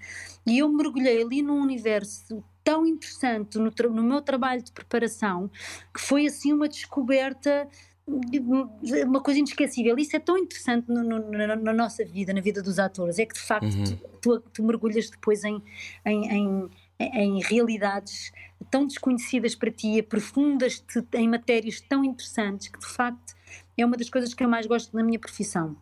[0.46, 5.50] E eu mergulhei ali num universo tão interessante no, no meu trabalho de preparação
[5.94, 7.76] que foi assim uma descoberta de-
[8.08, 9.96] uma coisa inesquecível.
[9.98, 13.26] Isso é tão interessante no- no- na, na nossa vida, na vida dos atores, é
[13.26, 13.98] que de facto Uhum.
[14.20, 15.60] tu, tu- mergulhas depois em,
[16.04, 18.32] em, em- em realidades
[18.70, 23.34] tão desconhecidas para ti, aprofundas-te em matérias tão interessantes que de facto
[23.76, 25.76] é uma das coisas que eu mais gosto na minha profissão.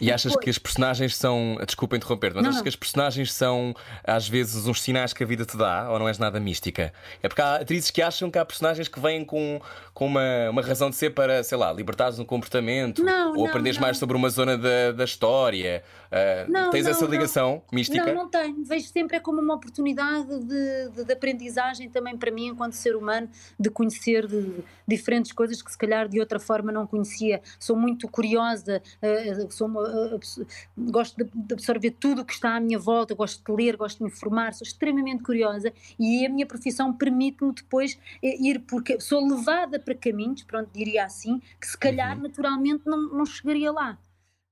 [0.00, 1.56] E achas Depois- que as personagens são.
[1.64, 2.62] Desculpa interromper, mas Não, achas não.
[2.62, 6.08] que as personagens são às vezes uns sinais que a vida te dá ou não
[6.08, 6.92] és nada mística?
[7.22, 9.60] É porque há atrizes que acham que há personagens que vêm com,
[9.94, 13.78] com uma, uma razão de ser para, sei lá, libertares um comportamento Não, ou aprenderes
[13.78, 15.82] mais sobre uma zona da, da história.
[16.48, 17.10] Não, tens não, essa não.
[17.10, 18.06] ligação mística?
[18.06, 18.64] Não, não tenho.
[18.64, 22.96] Vejo sempre é como uma oportunidade de, de- de aprendizagem também para mim, enquanto ser
[22.96, 27.40] humano, de conhecer de- diferentes coisas que se calhar de outra forma não conhecia.
[27.58, 30.40] Sou muito curiosa, eh, sou uma, eh, abs-
[30.76, 34.04] gosto de, absorver tudo o que está à minha volta, gosto de ler, gosto de
[34.04, 39.26] me informar, sou extremamente curiosa e a minha profissão permite-me depois eh, ir, porque sou
[39.26, 43.98] levada para caminhos, pronto, diria assim, que se calhar naturalmente não, não chegaria lá.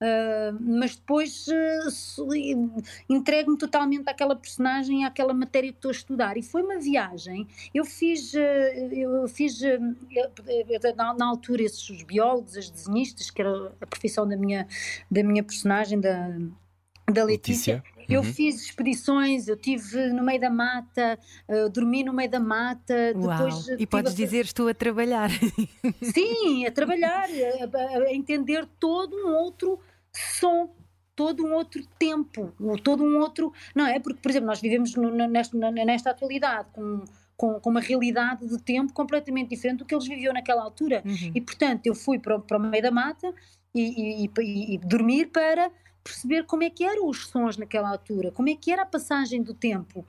[0.03, 6.37] Uh, mas depois uh, entrego-me totalmente àquela personagem, àquela matéria que estou a estudar.
[6.37, 7.47] E foi uma viagem.
[7.73, 8.39] Eu fiz, uh,
[8.93, 9.61] eu fiz
[10.97, 14.67] na, na altura, esses os biólogos, as desenhistas, que era a profissão da minha,
[15.11, 16.29] da minha personagem, da,
[17.11, 17.77] da Letícia.
[17.77, 17.94] Letícia?
[18.09, 18.33] Eu Uhum.
[18.33, 22.95] fiz expedições, eu estive no meio da mata, uh, dormi no meio da mata.
[23.17, 23.29] Uau!
[23.37, 25.31] depois, E tive podes a- dizer estou a trabalhar.
[26.03, 29.79] Sim, a trabalhar, a, a- entender todo um outro
[30.13, 30.71] som,
[31.17, 33.53] todo um outro tempo, todo um outro.
[33.75, 33.99] Não é?
[34.01, 37.05] Porque, por exemplo, nós vivemos no- nesta, nesta atualidade com,
[37.37, 41.03] com, com uma realidade de tempo completamente diferente do que eles viviam naquela altura.
[41.05, 41.33] Uhum.
[41.35, 43.33] E, portanto, eu fui para, o- para o meio da mata
[43.75, 45.71] e, e- e- e dormir para
[46.05, 49.43] perceber como é que eram os sons naquela altura, como é que era a passagem
[49.43, 50.07] do tempo.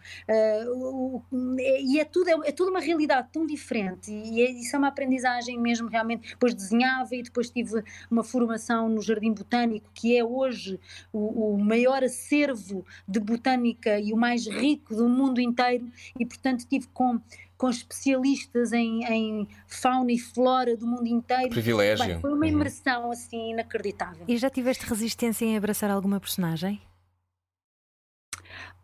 [0.67, 4.51] O- o- é- e é tudo, é, é tudo uma realidade tão diferente e é,
[4.51, 6.29] isso é uma aprendizagem mesmo realmente.
[6.29, 7.81] Depois desenhava e depois tive
[8.11, 10.77] uma formação no Jardim Botânico, que é hoje
[11.13, 16.65] o, o maior acervo de botânica e o mais rico do mundo inteiro e portanto
[16.67, 17.19] tive com
[17.57, 21.49] com especialistas em, em fauna e flora do mundo inteiro.
[21.49, 22.05] Privilégio.
[22.05, 22.51] Bem, foi uma Uhum.
[22.51, 24.25] imersão assim inacreditável.
[24.27, 26.81] E já tiveste resistência em abraçar alguma personagem?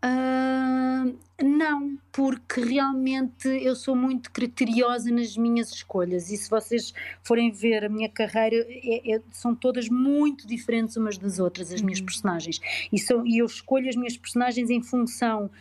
[0.04, 1.06] Ah,
[1.44, 6.92] não, porque realmente eu sou muito criteriosa nas minhas escolhas e se vocês
[7.24, 11.82] forem ver a minha carreira, é- é- são todas muito diferentes umas das outras, as
[11.82, 12.06] minhas Uhum.
[12.06, 12.60] personagens.
[12.92, 15.52] E, são, e eu escolho as minhas personagens em função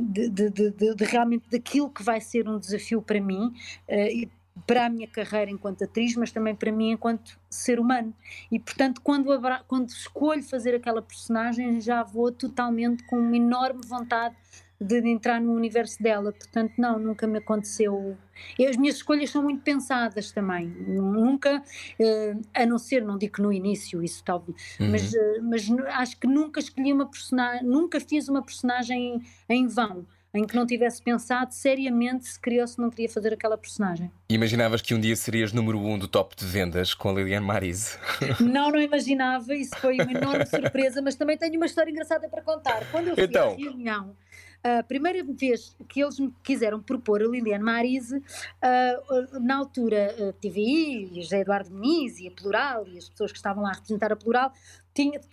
[0.00, 3.52] de, de- de- de- de realmente daquilo que vai ser um desafio para mim.
[3.88, 4.30] eh, e
[4.66, 8.12] para a minha carreira enquanto atriz, mas também para mim enquanto ser humano.
[8.50, 9.28] E portanto, quando,
[9.66, 14.36] quando escolho fazer aquela personagem, já vou totalmente com uma enorme vontade
[14.82, 16.32] de, entrar no universo dela.
[16.32, 18.16] Portanto, não, nunca me aconteceu.
[18.58, 20.66] E as minhas escolhas são muito pensadas também.
[20.68, 21.62] Nunca,
[21.98, 24.90] eh, a não ser, não digo que no início, isso talvez, Uhum.
[24.90, 30.06] mas, eh, mas acho que nunca escolhi uma personagem, nunca fiz uma personagem em vão.
[30.34, 34.10] Em que não tivesse pensado seriamente se queria ou se não queria fazer aquela personagem.
[34.30, 37.98] Imaginavas que um dia serias número um do top de vendas com a Liliane Marise?
[38.40, 42.40] Não, não imaginava, isso foi uma enorme surpresa, mas também tenho uma história engraçada para
[42.40, 42.82] contar.
[42.90, 43.52] Quando eu fui Então.
[43.52, 44.16] à reunião,
[44.64, 48.22] a primeira vez que eles me quiseram propor a Liliane Marise,
[48.60, 49.00] ah,
[49.40, 53.38] na altura a TVI, e José Eduardo Muniz e a Plural, e as pessoas que
[53.38, 54.52] estavam lá a representar a Plural,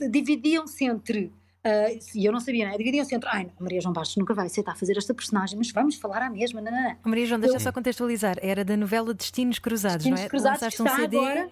[0.10, 2.78] dividiam-se entre Uh, e eu não sabia, né?
[2.78, 5.96] Dividiam-se entre, ai, não, Maria João Bastos nunca vai aceitar fazer esta personagem, mas vamos
[5.96, 6.96] falar à mesma, não, não, não.
[7.04, 7.60] Maria João, deixa eu...
[7.60, 8.38] só contextualizar.
[8.42, 10.30] Era da novela Destinos Cruzados, Destinos não é?
[10.30, 11.18] Cruzados, Lançaste que um está CD.
[11.18, 11.50] agora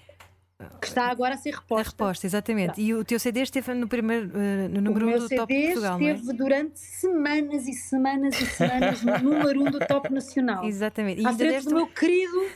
[0.82, 1.88] que está agora a ser reposta.
[1.88, 2.82] A reposta, exatamente.
[2.82, 5.28] E o teu CD esteve no primeiro uh, no número 1 o meu um do
[5.28, 6.12] CD Top Portugal, não é?
[6.14, 10.66] esteve durante semanas e semanas e semanas no número 1 um do Top Nacional.
[10.66, 11.22] Exatamente.
[11.22, 12.50] E frente deste do meu querido,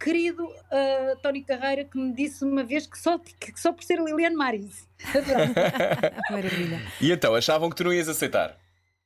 [0.00, 3.98] querido uh, Tony Carreira, que me disse uma vez que só, que só por ser
[3.98, 4.86] Liliane Maris.
[6.30, 6.80] Maravilha.
[7.00, 8.56] E então, achavam que tu não ias aceitar?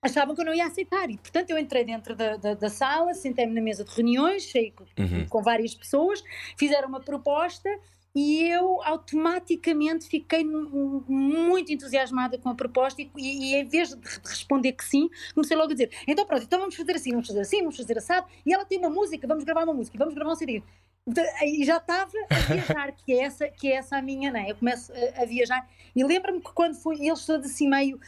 [0.03, 3.15] Achavam que eu não ia aceitar e, portanto, eu entrei dentro da, da, da sala,
[3.15, 5.27] sentei-me na mesa de reuniões, cheio com, Uhum.
[5.27, 6.23] com várias pessoas,
[6.59, 7.71] fizeram uma proposta
[8.15, 14.01] e eu automaticamente fiquei mu- muito entusiasmada com a proposta e, e- em vez de
[14.25, 17.41] responder que sim, comecei logo a dizer, então pronto, então vamos fazer assim, vamos fazer
[17.41, 20.33] assim, vamos fazer assado, e ela tem uma música, vamos gravar uma música, vamos gravar
[20.33, 20.63] um CD.
[21.07, 24.51] Então, E já estava a viajar, que é essa, que é essa a minha, né?
[24.51, 27.99] Eu começo a, a viajar e lembro-me que quando fui, eles todos assim meio,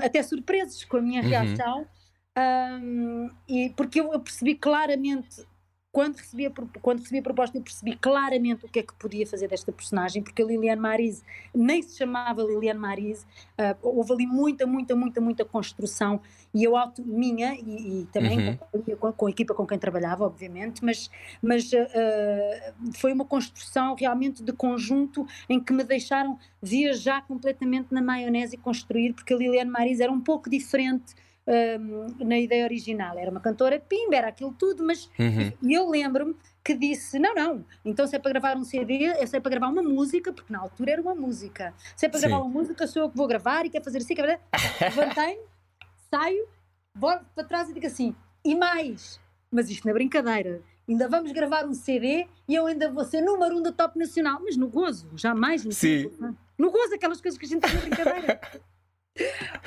[0.00, 1.28] até surpresos com a minha Uhum.
[1.28, 1.86] reação,
[2.36, 5.46] Ahm, e porque eu, eu percebi claramente
[5.94, 6.50] quando recebi, a,
[6.82, 10.24] quando recebi a proposta eu percebi claramente o que é que podia fazer desta personagem
[10.24, 11.22] porque a Liliane Marise
[11.54, 13.24] nem se chamava Liliane Marise
[13.56, 16.20] ah, houve ali muita, muita, muita, muita construção
[16.52, 16.74] e eu
[17.06, 18.96] minha e, e também Uhum.
[18.96, 21.08] com, com- a equipa com quem trabalhava obviamente, mas,
[21.40, 28.02] mas ah, foi uma construção realmente de conjunto em que me deixaram viajar completamente na
[28.02, 31.14] maionese e construir porque a Liliane Marise era um pouco diferente
[31.46, 33.18] hum, na ideia original.
[33.18, 35.52] Era uma cantora pimba, era aquilo tudo, mas Uhum.
[35.62, 39.26] e eu lembro-me que disse: não, não, então se é para gravar um CD, é
[39.26, 41.74] se é para gravar uma música, porque na altura era uma música.
[41.96, 42.28] Se é para Sim.
[42.28, 44.28] gravar uma música, sou eu que vou gravar e quero fazer assim, quero
[44.78, 44.96] fazer...
[45.00, 45.42] levantei-me,
[46.10, 46.46] saio,
[46.96, 50.62] volto para trás e digo assim: e mais, mas isto não é brincadeira.
[50.86, 54.38] Ainda vamos gravar um CD e eu ainda vou ser número um do top nacional,
[54.44, 56.10] mas no gozo, jamais no Sim.
[56.10, 58.40] tempo, No gozo, aquelas coisas que a gente faz na brincadeira.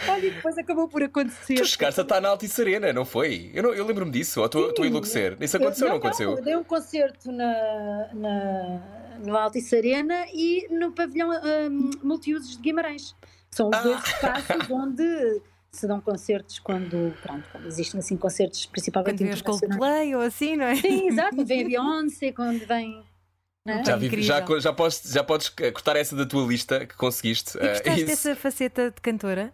[0.10, 1.56] Olha, e depois acabou por acontecer.
[1.56, 3.50] Tu chegaste a estar na Altice Arena, não foi?
[3.54, 5.38] Eu, não- eu lembro-me disso, ou estou a enlouquecer?
[5.40, 6.32] Isso aconteceu ou não, aconteceu?
[6.38, 11.30] eu dei um concerto na, na, no Altice Arena e no pavilhão
[11.72, 13.16] hum, multiusos de Guimarães.
[13.50, 14.08] São os dois Ah.
[14.08, 19.80] espaços onde se dão concertos quando, pronto, quando existem assim concertos principalmente Quando vês internacionais.
[19.80, 20.76] Coldplay ou assim, não é?
[20.76, 23.04] Sim, exato, quando vem a Beyoncé, quando vem...
[23.86, 27.58] Já, vi- já, já, podes, já podes eh, cortar essa da tua lista que conseguiste.
[27.58, 29.54] E eh, gostaste dessa faceta de cantora?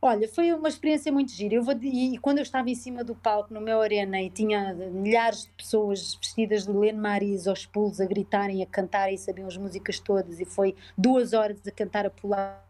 [0.00, 1.54] Olha, foi uma experiência muito gira.
[1.54, 4.74] Eu vou, e quando eu estava em cima do palco no meu arena e tinha
[4.74, 9.46] milhares de pessoas vestidas de Lene Maris aos pulos a gritarem, a cantarem e sabiam
[9.48, 12.62] as músicas todas, e foi duas horas a cantar, a pular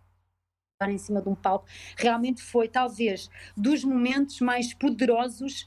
[0.89, 1.67] em cima de um palco,
[1.97, 5.67] realmente foi talvez dos momentos mais poderosos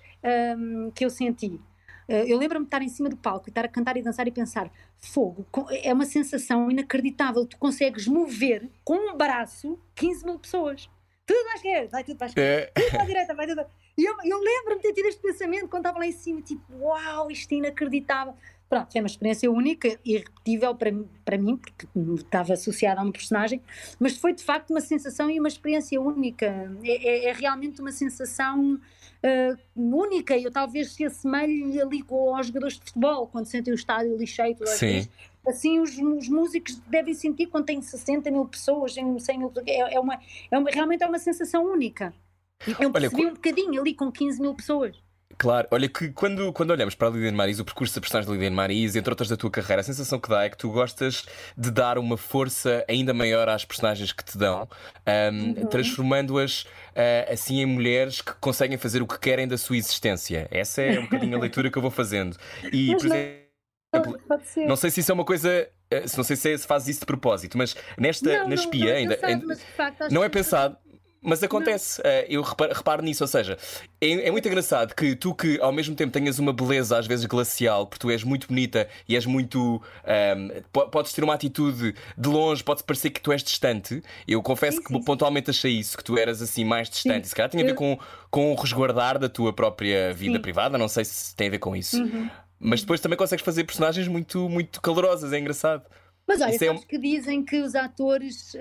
[0.58, 1.60] hum, que eu senti.
[2.07, 4.27] Eh, Eu lembro-me de estar em cima do palco e estar a cantar e dançar
[4.27, 5.45] e pensar: fogo,
[5.83, 7.45] é uma sensação inacreditável.
[7.45, 10.89] Tu consegues mover com um braço 15 mil pessoas.
[11.25, 13.47] Tudo para a esquerda, vai tudo para a esquerda, Eh, tudo para a direita, vai
[13.47, 13.65] tudo.
[13.97, 16.63] E eu, eu lembro-me de ter tido este pensamento quando estava lá em cima: tipo,
[16.79, 18.35] uau, isto é inacreditável.
[18.67, 23.11] Pronto, foi uma experiência única, irrepetível para, mim- para mim, porque estava associada a uma
[23.11, 23.61] personagem,
[23.99, 26.47] mas foi de facto uma sensação e uma experiência única.
[26.83, 28.79] É, é- é realmente uma sensação
[29.25, 33.73] ah, única e eu talvez se assemelhe ali com aos jogadores de futebol, quando sentem
[33.73, 34.17] o estádio a
[34.67, 35.07] Sim.
[35.47, 39.51] Assim, os, os músicos devem sentir quando têm 60 mil pessoas, 100 mil.
[39.67, 42.13] É, é uma, é uma, realmente é uma sensação única.
[42.67, 44.95] Eu Olha, percebi qu- um bocadinho ali com 15 mil pessoas.
[45.38, 48.34] Claro, olha que quando, quando olhamos para a Liliane Maris, o percurso da personagem da
[48.34, 51.26] Liliane Maris, entre outras da tua carreira, a sensação que dá é que tu gostas
[51.58, 54.67] de dar uma força ainda maior às personagens que te dão,
[55.06, 55.65] ahm, Uhum.
[55.67, 60.48] transformando-as ah, assim em mulheres que conseguem fazer o que querem da sua existência.
[60.50, 62.38] Essa é um bocadinho a leitura que eu vou fazendo.
[62.71, 64.65] E, Mas por não- exemplo, ser.
[64.67, 65.69] não sei se isso é uma coisa,
[66.06, 68.54] se não sei se, é- se faz isso de propósito, mas nesta, Não, na não-
[68.54, 69.15] espia não é ainda.
[69.15, 70.78] pensado, ainda- mas de facto não é que- pensado,
[71.25, 72.01] mas acontece.
[72.03, 73.57] Eh, eu reparo, reparo nisso, ou seja,
[73.99, 77.25] é, é muito engraçado que tu que ao mesmo tempo tenhas uma beleza às vezes
[77.25, 79.81] glacial, porque tu és muito bonita e és muito.
[80.71, 84.01] po- podes ter uma atitude de longe, pode parecer que tu és distante.
[84.27, 87.23] Eu confesso Sim, que sim, pontualmente achei isso, que tu eras assim mais distante.
[87.25, 87.29] Sim.
[87.29, 87.97] Se calhar tinha a ver com,
[88.29, 90.41] com o resguardar da tua própria vida Sim.
[90.41, 92.01] privada, não sei se tem a ver com isso.
[92.01, 92.29] Uhum.
[92.59, 95.83] Mas depois também consegues fazer personagens muito, muito calorosas, é engraçado.
[96.27, 98.55] Mas olha, Isso é sabes que dizem que os atores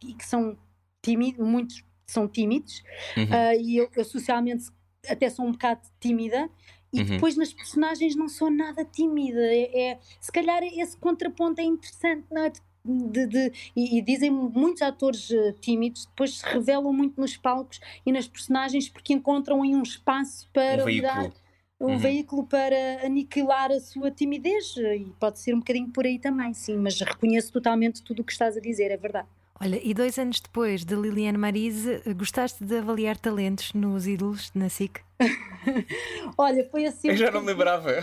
[0.00, 0.56] que que são
[1.04, 2.82] tímidos, muitos são tímidos,
[3.16, 3.26] Uhum.
[3.30, 4.64] ah, e eu, eu socialmente
[5.08, 6.48] até sou um bocado tímida,
[6.92, 7.04] e Uhum.
[7.06, 9.40] depois nas personagens não sou nada tímida.
[9.40, 12.52] É, é- se calhar esse contraponto é interessante, não é?
[12.86, 17.80] De- de- e, e dizem muitos atores eh, tímidos depois se revelam muito nos palcos
[18.04, 21.32] e nas personagens porque encontram aí um espaço para Um veículo.
[21.80, 21.98] um Uhum.
[21.98, 26.76] veículo para aniquilar a sua timidez e pode ser um bocadinho por aí também, sim,
[26.76, 29.28] mas reconheço totalmente tudo o que estás a dizer, é verdade.
[29.60, 34.68] Olha, e dois anos depois de Liliane Marise, gostaste de avaliar talentos nos ídolos na
[34.68, 35.00] SIC?
[36.36, 37.08] Olha, foi assim.
[37.08, 38.02] Eu já não me lembrava.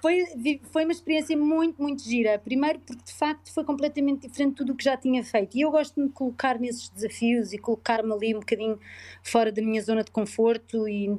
[0.00, 0.24] foi,
[0.70, 2.38] foi uma experiência muito, muito gira.
[2.38, 5.56] Primeiro, porque de facto foi completamente diferente de tudo o que já tinha feito.
[5.56, 8.78] E eu gosto de me colocar nesses desafios e colocar-me ali um bocadinho
[9.24, 10.88] fora da minha zona de conforto.
[10.88, 11.18] E,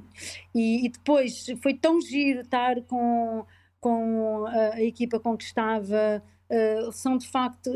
[0.55, 3.45] e, e depois foi tão giro estar com,
[3.81, 6.23] com a, a equipa com que estava
[6.53, 7.71] Uh, são de facto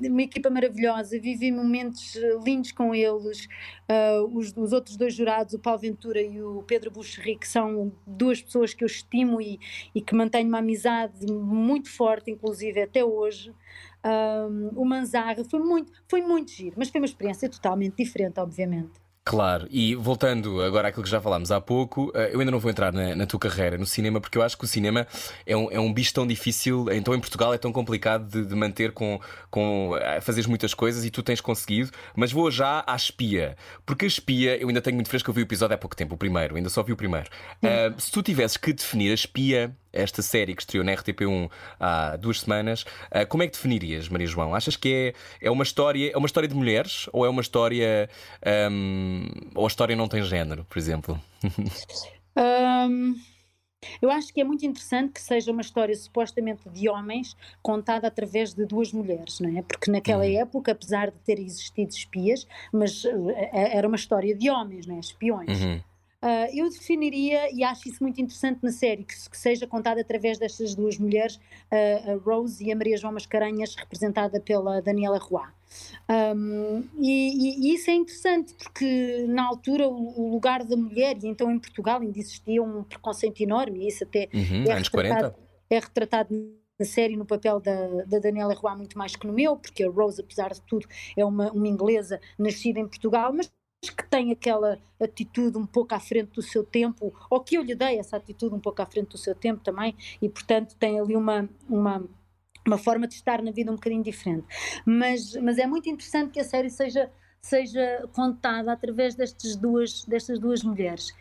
[0.00, 3.46] uma equipa maravilhosa, vivi momentos lindos com eles.
[3.86, 7.92] Uh, os, os, outros dois jurados, o Paulo Ventura e o Pedro Buxerri, que são
[8.06, 9.60] duas pessoas que eu estimo e,
[9.94, 13.50] e que mantenho uma amizade muito forte, inclusive até hoje.
[13.50, 19.03] Uh, o Manzarra foi muito, foi muito giro, mas foi uma experiência totalmente diferente, obviamente.
[19.26, 22.70] Claro, e voltando agora àquilo que já falámos há pouco, eh, eu ainda não vou
[22.70, 25.06] entrar na, na tua carreira no cinema, porque eu acho que o cinema
[25.46, 28.54] é um, é um bicho tão difícil, então em Portugal é tão complicado de, de
[28.54, 29.18] manter com,
[29.50, 33.56] com fazeres muitas coisas e tu tens conseguido, mas vou já à espia,
[33.86, 36.16] porque a espia, eu ainda tenho muito fresco, eu vi o episódio há pouco tempo,
[36.16, 37.30] o primeiro, ainda só vi o primeiro.
[37.62, 42.16] Uh, se tu tivesses que definir a espia esta série que estreou na RTP1 há
[42.16, 42.82] duas semanas.
[42.82, 44.54] Uh, como é que definirias, Maria João?
[44.54, 48.08] Achas que é, é uma história é uma história de mulheres ou é uma história
[49.54, 51.20] ou a história não tem género, por exemplo?
[52.36, 53.14] um...
[54.00, 58.54] Eu acho que é muito interessante que seja uma história supostamente de homens contada através
[58.54, 59.62] de duas mulheres, não é?
[59.62, 60.40] Porque naquela uhum.
[60.40, 65.00] época, apesar de ter existido espias, mas eh, era uma história de homens, não é?
[65.00, 65.60] Espiões.
[65.60, 65.80] Uhum.
[66.24, 70.38] Uh, eu definiria, e acho isso muito interessante na série, que, que seja contada através
[70.38, 75.46] destas duas mulheres, uh, a Rose e a Maria João Mascarenhas, representada pela Daniela Roy.
[76.08, 81.26] Um, e, e, isso é interessante porque na altura o, o, lugar da mulher, e
[81.26, 85.34] então em Portugal ainda existia um preconceito enorme, e isso até uhum, é, retratado,
[85.68, 86.34] é retratado
[86.78, 89.90] na série no papel da, da Daniela Roy muito mais que no meu, porque a
[89.90, 93.52] Rose, apesar de tudo, é uma, uma inglesa nascida em Portugal, mas
[93.90, 97.74] que tem aquela atitude um pouco à frente do seu tempo, ou que eu lhe
[97.74, 101.16] dei essa atitude um pouco à frente do seu tempo também, e portanto tem ali
[101.16, 102.04] uma, uma,
[102.66, 104.46] uma forma de estar na vida um bocadinho diferente.
[104.86, 107.10] Mas, mas é muito interessante que a série seja
[107.44, 111.12] seja contada através destas duas, destas duas mulheres.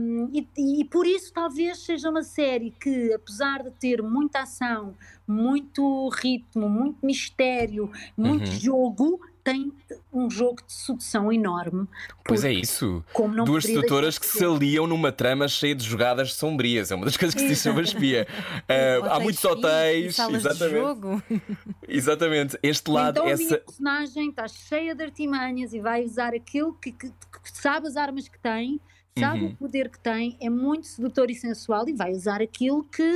[0.00, 4.94] Um, e, e, por isso talvez seja uma série que, apesar de ter muita ação,
[5.26, 8.56] muito ritmo, muito mistério, muito uhum.
[8.56, 9.72] jogo, tem
[10.12, 11.88] um jogo de sedução enorme.
[12.22, 13.02] Pois é isso.
[13.46, 16.90] Duas sedutoras que se aliam numa trama cheia de jogadas sombrias.
[16.90, 18.26] É uma das coisas que se diz sobre a espia.
[18.52, 20.18] Uh, há muitos hotéis.
[20.18, 21.40] Exatamente.
[21.88, 22.58] Exatamente.
[22.62, 23.20] Este lado.
[23.20, 23.42] Então essa...
[23.42, 27.88] a minha personagem está cheia de artimanhas e vai usar aquilo que, que, que sabe
[27.88, 28.78] as armas que tem,
[29.18, 29.50] sabe uhum.
[29.52, 33.10] o poder que tem, é muito sedutor e sensual e vai usar aquilo que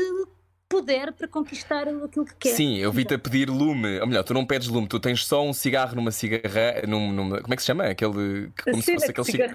[0.72, 2.54] puder para conquistar aquilo que quer.
[2.54, 4.00] Sim, eu vi-te a pedir lume.
[4.00, 6.86] Ou melhor, tu não pedes lume, tu tens só um cigarro numa cigarra.
[6.88, 7.84] Num, numa, como é que se chama?
[7.84, 8.50] Aquele.
[8.64, 9.52] Como Sim, se fosse aquele cigarro.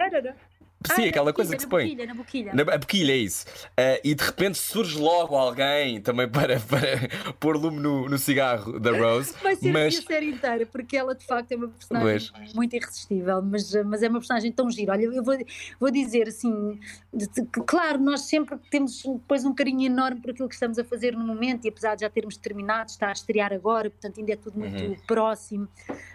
[0.86, 1.84] Sim, ah, aquela boquilha, coisa que se põe.
[1.86, 2.54] Boquilha, na boquilha.
[2.54, 3.46] Na, a boquilha, é isso.
[3.72, 8.80] Uh, e de repente surge logo alguém também para, para pôr lume no, no cigarro
[8.80, 9.34] da Rose.
[9.42, 9.98] Vai ser mas...
[9.98, 12.54] a série inteira, porque ela de facto é uma personagem pois.
[12.54, 14.94] muito irresistível, mas, mas é uma personagem tão gira.
[14.94, 15.36] Olha, eu vou,
[15.80, 16.80] vou dizer assim:
[17.12, 20.78] de, de, que, claro, nós sempre temos depois um carinho enorme por aquilo que estamos
[20.78, 24.20] a fazer no momento, e apesar de já termos terminado, está a estrear agora, portanto
[24.20, 24.96] ainda é tudo muito uhum.
[25.08, 25.68] próximo.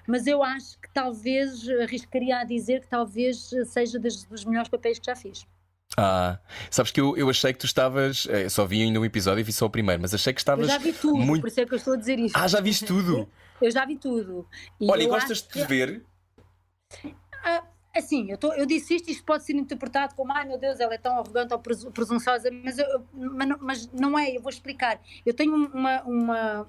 [0.06, 4.98] Mas eu acho que talvez, arriscaria a dizer que talvez seja das, dos melhores papéis
[4.98, 5.46] que já fiz.
[5.96, 6.38] Ah,
[6.70, 8.26] sabes que eu, eu achei que tu estavas.
[8.30, 10.66] Eh, só vi ainda um episódio e vi só o primeiro, mas achei que estavas.
[10.66, 11.42] Eu já vi tudo, muito...
[11.42, 12.36] por isso é que eu estou a dizer isto.
[12.36, 13.28] Ah, já viste tudo?
[13.60, 14.46] eu já vi tudo.
[14.80, 16.02] E Olha, e gostas de ver?
[17.44, 17.62] Ah,
[17.94, 20.94] assim, eu, tô, eu disse isto, isto pode ser interpretado como ai meu Deus, ela
[20.94, 25.00] é tão arrogante ou presunçosa, mas, eu, mas, não, mas não é, eu vou explicar.
[25.24, 26.66] Eu tenho uma, uma,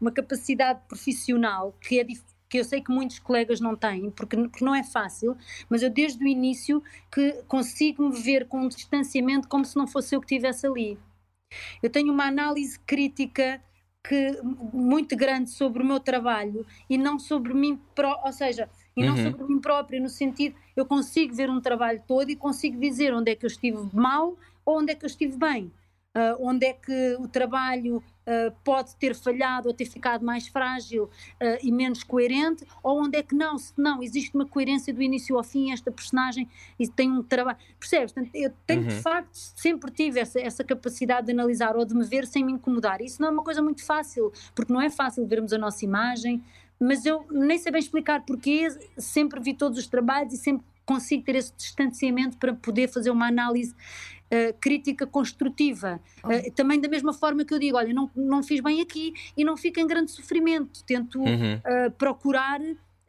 [0.00, 2.04] uma capacidade profissional que é
[2.48, 5.36] que eu sei que muitos colegas não têm, porque, porque não é fácil,
[5.68, 9.86] mas eu desde o início que consigo me ver com um distanciamento como se não
[9.86, 10.98] fosse eu que estivesse ali.
[11.82, 13.62] Eu tenho uma análise crítica
[14.06, 14.40] que,
[14.72, 17.78] muito grande sobre o meu trabalho e não sobre mim,
[18.24, 18.68] ou seja,
[18.98, 19.30] e não uhum.
[19.30, 23.30] sobre mim própria, no sentido, eu consigo ver um trabalho todo e consigo dizer onde
[23.30, 25.72] é que eu estive mal ou onde é que eu estive bem.
[26.16, 31.04] Uh, onde é que o trabalho uh, pode ter falhado ou ter ficado mais frágil
[31.04, 31.10] uh,
[31.62, 35.36] e menos coerente, ou onde é que não, se não, existe uma coerência do início
[35.36, 37.58] ao fim, esta personagem e tem um trabalho.
[37.78, 38.10] Percebes?
[38.10, 38.88] Portanto, eu tenho uhum.
[38.88, 42.52] de facto, sempre tive essa, essa capacidade de analisar ou de me ver sem me
[42.52, 43.00] incomodar.
[43.00, 46.42] Isso não é uma coisa muito fácil, porque não é fácil vermos a nossa imagem,
[46.80, 51.24] mas eu nem sei bem explicar porquê, sempre vi todos os trabalhos e sempre consigo
[51.24, 53.74] ter esse distanciamento para poder fazer uma análise
[54.30, 55.98] Uh, crítica construtiva.
[56.22, 59.42] Uh, também da mesma forma que eu digo, olha, não, não fiz bem aqui e
[59.42, 60.84] não fico em grande sofrimento.
[60.84, 61.54] Tento Uhum.
[61.56, 62.60] uh, procurar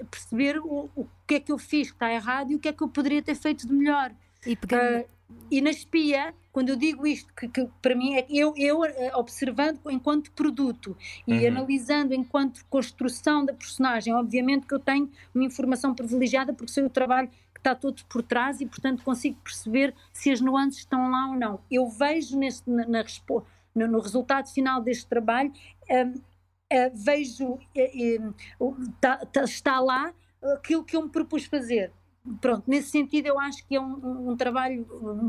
[0.10, 2.72] perceber o, o que é que eu fiz que está errado e o que é
[2.72, 4.14] que eu poderia ter feito de melhor.
[4.46, 5.06] E pegando, Uh,
[5.52, 8.84] e na espia, quando eu digo isto, que, que para mim é que eu, eu
[8.86, 10.96] eh, observando enquanto produto
[11.28, 11.48] e Uhum.
[11.48, 16.90] analisando enquanto construção da personagem, obviamente que eu tenho uma informação privilegiada porque sei o
[16.90, 21.30] trabalho que está todo por trás e, portanto, consigo perceber se as nuances estão lá
[21.30, 21.60] ou não.
[21.70, 23.04] Eu vejo neste, na, na
[23.76, 25.52] no, no resultado final deste trabalho,
[25.90, 26.14] hum,
[26.70, 28.20] eh, vejo, eh, eh,
[29.02, 30.14] tá- tá- está lá
[30.56, 31.92] aquilo que eu me propus fazer.
[32.42, 34.86] Pronto, nesse sentido eu acho que é um, um- trabalho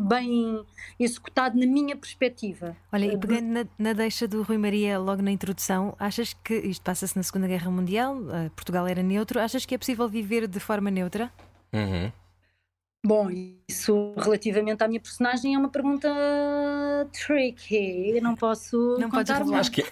[0.09, 0.65] bem
[0.99, 2.77] executado na minha perspectiva.
[2.93, 6.55] olha, e eh, pegando na, na deixa do Rui Maria logo na introdução, achas que
[6.55, 8.17] isto passa-se na Segunda Guerra Mundial?
[8.33, 9.41] eh, Portugal era neutro.
[9.41, 11.33] Achas que é possível viver de forma neutra?
[11.73, 12.13] Uhum.
[13.07, 13.31] Bom,
[13.67, 16.07] isso relativamente à minha personagem é uma pergunta
[17.13, 18.11] tricky.
[18.17, 19.55] Eu não posso Não contar muito.
[19.59, 19.87] Acho que é-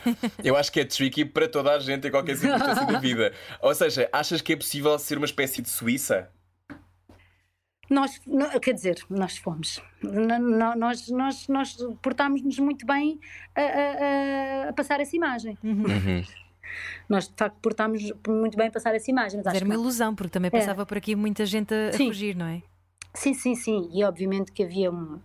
[0.45, 3.33] eu acho que é tricky para toda a gente em qualquer circunstância da vida.
[3.63, 6.29] Ou seja, achas que é possível ser uma espécie de Suíça?
[7.91, 8.21] Nós,
[8.63, 9.81] quer dizer, nós fomos.
[10.03, 13.19] Nós, nós, nós portámos-nos muito bem
[13.55, 15.57] a, a- a- passar essa imagem.
[15.65, 16.23] Uhum.
[17.09, 19.41] Nós, de facto, portámos muito bem a passar essa imagem.
[19.43, 20.59] Mas era uma que ilusão, porque também É.
[20.59, 22.09] passava por aqui muita gente a, a Sim.
[22.09, 22.63] fugir, não é?
[23.15, 23.89] Sim, sim, sim.
[23.93, 25.19] E obviamente que havia um,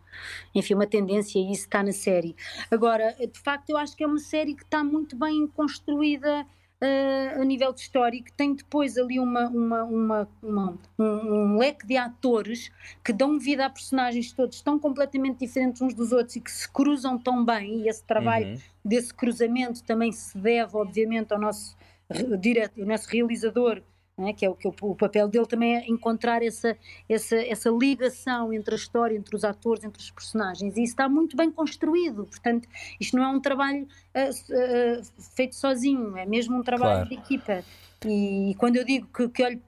[0.56, 2.34] enfim, uma tendência e isso está na série.
[2.72, 6.46] Agora, de facto, eu acho que é uma série que está muito bem construída
[6.84, 11.06] eh, a nível de história e que tem depois ali uma, uma, uma, uma- um,
[11.54, 12.70] um leque de atores
[13.04, 16.70] que dão vida a personagens todos tão completamente diferentes uns dos outros e que se
[16.70, 18.58] cruzam tão bem e esse trabalho Uhum.
[18.84, 21.76] desse cruzamento também se deve, obviamente, ao nosso
[22.10, 23.82] re- direto, o nosso realizador,
[24.18, 24.34] é?
[24.34, 26.78] que é o que o, o papel dele também é encontrar essa,
[27.10, 31.10] essa, essa ligação entre a história, entre os atores, entre os personagens, e isso está
[31.10, 32.26] muito bem construído.
[32.26, 32.68] Portanto,
[33.00, 35.02] isto não é um trabalho s- ah,
[35.36, 37.10] feito sozinho, é mesmo um trabalho Claro.
[37.10, 37.64] de equipa.
[38.06, 39.62] E, quando eu digo que, que olho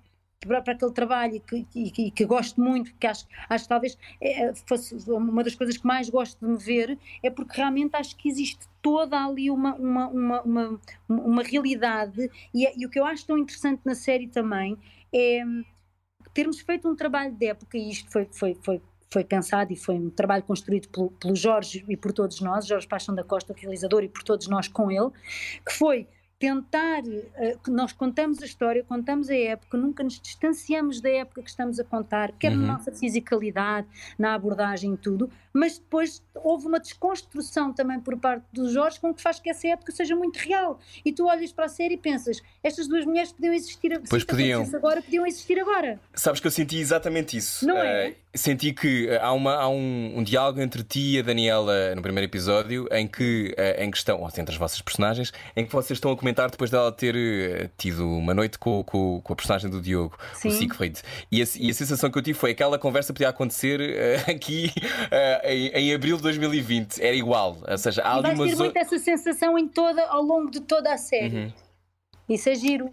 [0.47, 3.97] para, para aquele trabalho que, e que- que gosto muito, porque acho, acho que talvez
[4.21, 8.15] é, fosse uma das coisas que mais gosto de me ver, é porque realmente acho
[8.15, 10.79] que existe toda ali uma, uma, uma, uma,
[11.09, 12.29] uma realidade.
[12.53, 14.77] E, é- e o que eu acho tão interessante na série também
[15.13, 15.63] é hum,
[16.33, 19.95] termos feito um trabalho de época e isto foi, foi, foi, foi pensado e foi
[19.95, 23.55] um trabalho construído pelo, pelo Jorge e por todos nós, Jorge Paixão da Costa, o
[23.55, 25.09] realizador, e por todos nós com ele,
[25.65, 26.07] que foi
[26.37, 27.01] tentar,
[27.63, 31.79] que nós contamos a história, contamos a época, nunca nos distanciamos da época que estamos
[31.79, 32.57] a contar, quer Uhum.
[32.59, 33.87] na nossa fisicalidade,
[34.19, 39.13] na abordagem e tudo, mas depois houve uma desconstrução também por parte do Jorge com
[39.13, 40.77] que faz que essa época seja muito real.
[41.05, 44.69] E tu olhas para a série e pensas, estas duas mulheres podiam existir Pois podiam.
[44.73, 45.97] agora, podiam existir agora.
[46.13, 47.65] Sabes que eu senti exatamente isso.
[47.65, 48.09] Não é?
[48.09, 51.95] Eh, senti que eh, há, uma, há um, um diálogo entre ti e a Daniela
[51.95, 55.71] no primeiro episódio em que, eh, em questão, ou entre as vossas personagens, em que
[55.71, 59.69] vocês estão a comentar depois dela ter tido uma noite com, com, com a personagem
[59.69, 60.49] do Diogo, Sim.
[60.49, 61.01] o Siegfried.
[61.31, 63.79] E a, e a sensação que eu tive foi que aquela conversa podia acontecer
[64.27, 64.69] aqui
[65.53, 67.01] em, em abril de 2020.
[67.01, 67.57] Era igual.
[67.67, 70.49] Ou seja, há E ali uma ter zo- muito essa sensação em toda, ao longo
[70.49, 71.35] de toda a série.
[71.35, 71.53] Uhum.
[72.29, 72.89] Isso é giro.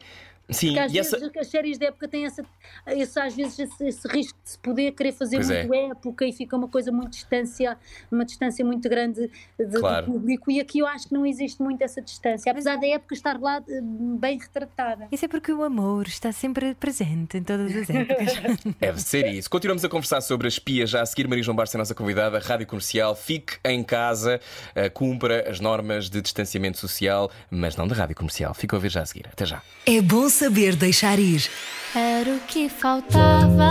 [0.51, 1.41] Sim, Porque às e vezes essa.
[1.41, 2.45] as séries de época têm essa,
[2.89, 5.65] esse, às vezes esse, esse risco de se poder querer fazer Pois é.
[5.65, 7.79] muito época e fica uma coisa muito distância,
[8.11, 10.07] uma distância muito grande de- Claro.
[10.07, 10.51] do público.
[10.51, 13.63] E aqui eu acho que não existe muito essa distância, apesar da época estar lá
[13.69, 15.09] eh, bem retratada.
[15.11, 18.33] Isso é porque o amor está sempre presente em todas as épocas.
[18.79, 19.49] Deve ser isso.
[19.49, 21.27] Continuamos a conversar sobre as espias já a seguir.
[21.29, 23.15] Maria João Barça, é a nossa convidada, Rádio Comercial.
[23.17, 24.41] Fique em casa,
[24.75, 28.53] eh, cumpra as normas de distanciamento social, mas não da Rádio Comercial.
[28.55, 29.27] Fica a ouvir já a seguir.
[29.33, 29.63] Até já.
[29.87, 31.49] É bom saber deixar ir.
[31.95, 33.71] Era o que faltava.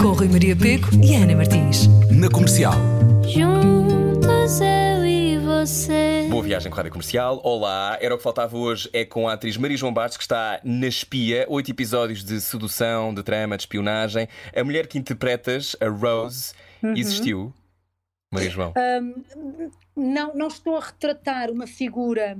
[0.00, 1.86] Com Rui Maria Peco e Ana Martins.
[2.10, 2.74] Na comercial.
[3.26, 6.26] Juntos eu e você.
[6.28, 7.40] Boa viagem com a Rádio Comercial.
[7.42, 8.90] Olá, era o que faltava hoje.
[8.92, 11.46] É com a atriz Maria João Bastos, que está na Espia.
[11.48, 14.28] Oito episódios de sedução, de trama, de espionagem.
[14.54, 16.52] A mulher que interpretas, a Rose,
[16.94, 17.52] existiu.
[18.30, 18.74] Maria João.
[19.96, 22.36] Não, não estou a retratar uma figura.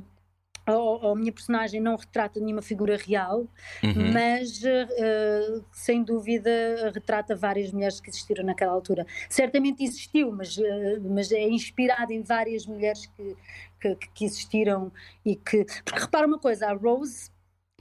[0.66, 3.46] Ou, a minha personagem não retrata nenhuma figura real,
[3.82, 4.12] Uhum.
[4.12, 6.50] mas eh, sem dúvida
[6.94, 9.04] retrata várias mulheres que existiram naquela altura.
[9.28, 13.36] Certamente existiu, mas, eh, mas é inspirada em várias mulheres que,
[13.80, 14.92] que, que existiram
[15.24, 15.64] e que.
[15.84, 17.30] Porque repara uma coisa, a Rose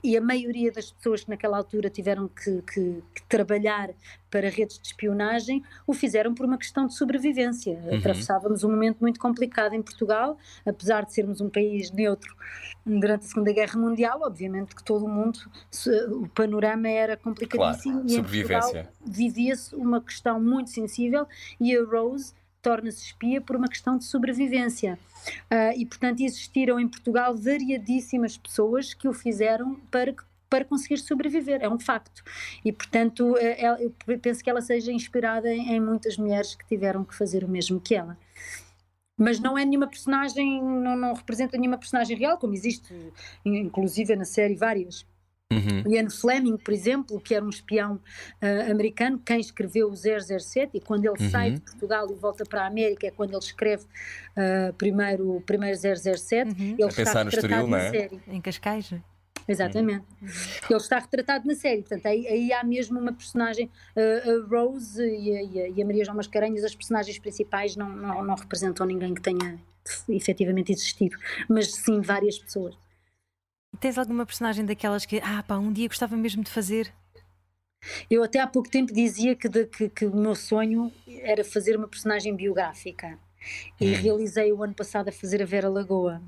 [0.02, 3.90] e a maioria das pessoas que naquela altura tiveram que, que- que trabalhar
[4.30, 7.78] para redes de espionagem o fizeram por uma questão de sobrevivência.
[7.98, 10.36] Atravessávamos um momento muito complicado em Portugal,
[10.66, 12.34] apesar de sermos um país neutro
[12.84, 15.38] durante a Segunda Guerra Mundial, obviamente que todo o mundo,
[16.10, 18.58] o panorama era complicadíssimo Claro, e em.
[18.72, 21.26] Portugal vivia-se uma questão muito sensível
[21.60, 22.32] e a Rose
[22.62, 24.98] torna-se espia por uma questão de sobrevivência.
[25.50, 30.98] Uh, e, portanto, existiram em Portugal variadíssimas pessoas que o fizeram para que para conseguir
[30.98, 32.22] sobreviver, é um facto.
[32.62, 37.14] E, portanto, é, eu penso que ela seja inspirada em muitas mulheres que tiveram que
[37.14, 38.18] fazer o mesmo que ela
[39.22, 42.92] mas não é nenhuma personagem, não, não, representa nenhuma personagem real, como existe,
[43.44, 45.06] inclusive na série, várias.
[45.52, 45.92] Uhum.
[45.92, 50.80] Ian Fleming, por exemplo, que era um espião uh, americano, quem escreveu o 007, e
[50.80, 51.30] quando ele uhum.
[51.30, 55.40] sai de Portugal e volta para a América, é quando ele escreve uh, primeiro, o
[55.40, 56.50] primeiro 007.
[56.50, 56.76] Uhum.
[56.78, 57.90] Ele a pensar no Estoril, não é?
[57.90, 58.20] Série.
[58.28, 58.92] Em Cascais.
[59.48, 60.04] Exatamente.
[60.20, 60.28] Uhum.
[60.70, 65.02] Ele está retratado na série, portanto, aí, aí há mesmo uma personagem, uh, a Rose
[65.02, 69.14] e a, e a, Maria João Mascarenhas, as personagens principais não, não, não representam ninguém
[69.14, 69.58] que tenha
[70.08, 71.16] efetivamente existido,
[71.48, 72.76] mas sim várias pessoas.
[73.82, 76.94] Tens alguma personagem daquelas que, ah pá, um dia gostava mesmo de fazer?
[78.08, 81.76] Eu até há pouco tempo dizia que, de, que, que o meu sonho era fazer
[81.76, 83.18] uma personagem biográfica
[83.80, 83.94] e hum.
[83.96, 86.22] realizei o ano passado a fazer a Vera Lagoa.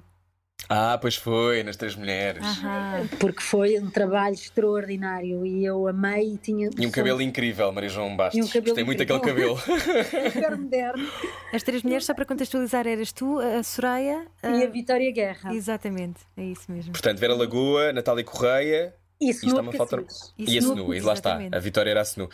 [0.68, 2.42] Ah, pois foi, nas Três Mulheres.
[2.42, 3.08] Aham.
[3.18, 6.70] Porque foi um trabalho extraordinário e eu amei e tinha.
[6.78, 8.44] E um cabelo incrível, Maria João Bastos.
[8.44, 9.58] Um cabelo Gostei muito daquele cabelo.
[10.32, 11.08] Super moderno.
[11.52, 14.48] As Três Mulheres, só para contextualizar, eras tu, a Soraya a...
[14.48, 15.54] e a Vitória Guerra.
[15.54, 16.92] Exatamente, é isso mesmo.
[16.92, 18.94] Portanto, Vera Lagoa, Natália Correia.
[19.20, 20.04] Isso, está-me a faltar.
[20.36, 21.38] E a Snu, e lá está.
[21.52, 22.28] A Vitória era a Snu.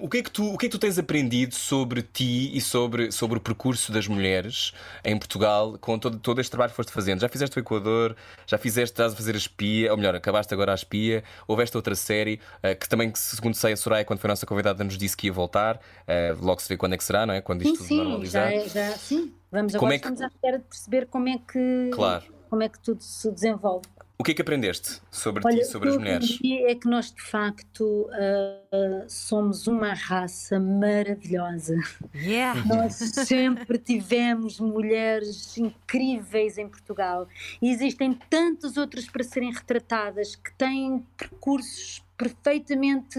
[0.00, 2.50] Um, o, que é que tu, o que é que tu tens aprendido sobre ti
[2.54, 4.72] e sobre, sobre o percurso das mulheres
[5.04, 7.20] em Portugal com todo, todo este trabalho que foste fazendo?
[7.20, 8.16] Já fizeste o Equador,
[8.46, 11.78] já fizeste, estás a fazer a espia, ou melhor, acabaste agora a espia, houve esta
[11.78, 14.98] outra série uh, que também, segundo sei, a Soraya, quando foi a nossa convidada, nos
[14.98, 15.76] disse que ia voltar.
[15.76, 17.40] Uh, logo se vê quando é que será, não é?
[17.40, 18.50] Quando isto sim, sim, normalizar.
[18.50, 20.04] Já, é, já, sim, vamos como agora é que...
[20.08, 21.90] estamos à espera de perceber como é que.
[21.92, 22.34] Claro.
[22.54, 23.84] Como é que tudo se desenvolve.
[24.16, 26.38] O que é que aprendeste sobre Olha, ti, sobre as mulheres?
[26.44, 31.74] É que nós, de facto, uh, somos uma raça maravilhosa.
[32.14, 32.64] Yeah.
[32.64, 37.26] Nós sempre tivemos mulheres incríveis em Portugal.
[37.60, 43.18] E existem tantas outras para serem retratadas que têm percursos perfeitamente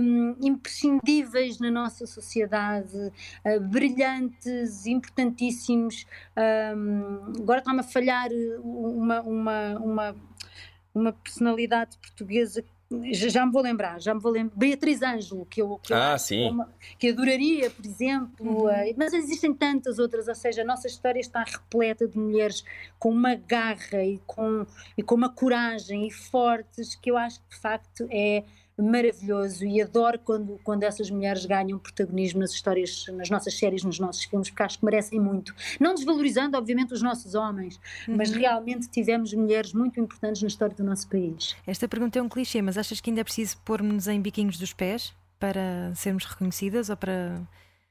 [0.00, 6.06] um, imprescindíveis na nossa sociedade, uh, brilhantes, importantíssimos.
[6.36, 8.28] Um, agora está-me a falhar
[8.62, 10.16] uma, uma, uma,
[10.94, 12.64] uma personalidade portuguesa
[13.12, 14.56] já, me vou lembrar, já me vou lembrar.
[14.56, 16.50] Beatriz Ângelo, que eu, que, eu ah, sim.
[16.50, 16.68] Uma,
[16.98, 18.66] que adoraria, por exemplo, uhum.
[18.66, 22.64] uh, mas existem tantas outras, ou seja, a nossa história está repleta de mulheres
[22.98, 24.66] com uma garra e com,
[24.96, 28.44] e com uma coragem e fortes que eu acho que de facto é
[28.76, 33.98] maravilhoso e adoro quando, quando essas mulheres ganham protagonismo nas histórias, nas nossas séries, nos
[33.98, 35.54] nossos filmes, porque acho que merecem muito.
[35.78, 38.16] Não desvalorizando, obviamente, os nossos homens, uhum.
[38.16, 41.56] mas realmente tivemos mulheres muito importantes na história do nosso país.
[41.66, 44.72] Esta pergunta é um clichê, mas achas que ainda é preciso pôr-nos em biquinhos dos
[44.72, 47.40] pés para sermos reconhecidas ou para.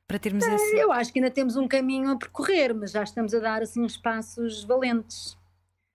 [0.05, 0.75] Para termos é, esse...
[0.75, 3.81] Eu acho que ainda temos um caminho a percorrer, mas já estamos a dar assim
[3.81, 5.37] uns passos valentes.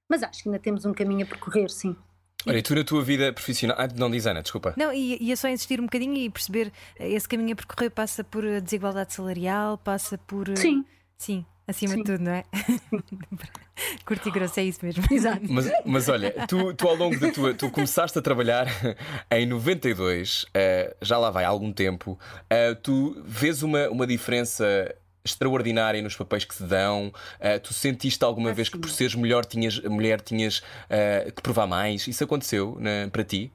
[0.09, 1.95] Mas acho que ainda temos um caminho a percorrer, sim.
[2.49, 3.76] Olha, e tu na tua vida profissional.
[3.78, 4.74] Ah, não diz Ana, desculpa.
[4.76, 8.42] Não, e ia só insistir um bocadinho e perceber esse caminho a percorrer passa por
[8.61, 10.57] desigualdade salarial, passa por.
[10.57, 10.84] Sim.
[11.18, 11.99] Sim, acima Sim.
[11.99, 12.44] de tudo, não é?
[14.05, 15.05] Curto e grosso, é isso mesmo.
[15.11, 15.42] Exato.
[15.49, 17.55] Mas, mas olha, tu, tu ao longo da tua.
[17.55, 18.66] Tu começaste a trabalhar
[19.30, 22.18] em 92, uh, eh, já lá vai há algum tempo.
[22.44, 24.94] Uh, tu vês uma, uma diferença
[25.25, 27.09] extraordinária nos papéis que te dão?
[27.09, 31.66] Uh, tu sentiste alguma vez que por seres mulher tinhas, mulher tinhas uh, que provar
[31.66, 32.07] mais?
[32.07, 33.53] Isso aconteceu né, para ti?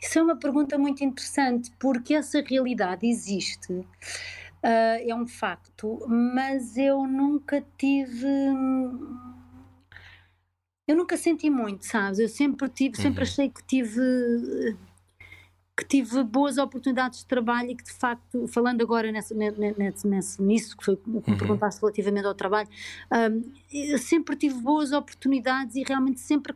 [0.00, 3.86] Isso é uma pergunta muito interessante, porque essa realidade existe, uh,
[4.62, 8.26] é um facto, mas eu nunca tive.
[10.86, 12.18] Eu nunca senti muito, sabes?
[12.18, 13.28] Eu sempre tive, sempre uhum.
[13.28, 14.00] achei que tive
[15.78, 20.42] que tive boas oportunidades de trabalho e que de facto, falando agora nessa, nessa, nessa,
[20.42, 21.22] nisso, que foi o que me uhum.
[21.38, 22.68] perguntaste relativamente ao trabalho,
[23.12, 26.52] um, sempre tive boas oportunidades e realmente sempre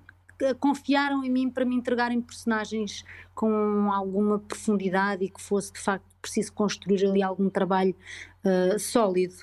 [0.59, 6.05] confiaram em mim para me entregarem personagens com alguma profundidade e que fosse de facto
[6.21, 7.95] preciso construir ali algum trabalho
[8.45, 9.35] uh, sólido.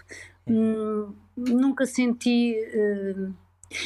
[0.45, 2.53] Hum, nunca senti.
[2.75, 3.33] Uh,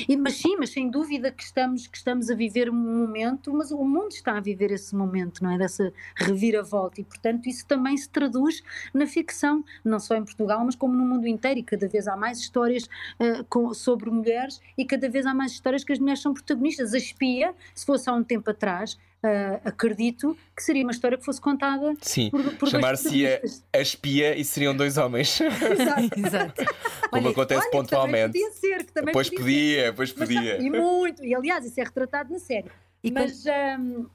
[0.08, 3.72] e, mas sim, mas sem dúvida que estamos, que estamos a viver um momento, mas
[3.72, 5.58] o mundo está a viver esse momento, não é?
[5.58, 8.64] Dessa reviravolta e, portanto, isso também se traduz
[8.94, 12.16] na ficção, não só em Portugal, mas como no mundo inteiro e cada vez há
[12.16, 16.22] mais histórias uh, com, sobre mulheres e cada vez há mais histórias que as mulheres
[16.22, 16.94] são protagonistas.
[16.94, 21.24] A espia, se fosse há um tempo atrás, Uh, acredito que seria uma história que
[21.24, 23.40] fosse contada Sim, por, por chamar-se a,
[23.72, 25.40] a espia e seriam dois homens.
[25.40, 26.20] Exato.
[26.20, 26.66] Exato.
[27.10, 28.34] Como olha, acontece olha, pontualmente.
[28.34, 30.56] Podia ser, que também pois podia, podia pois podia.
[30.56, 32.70] Mas, e muito, e aliás, isso é retratado na série.
[33.02, 33.46] E mas,
[33.80, 34.08] um,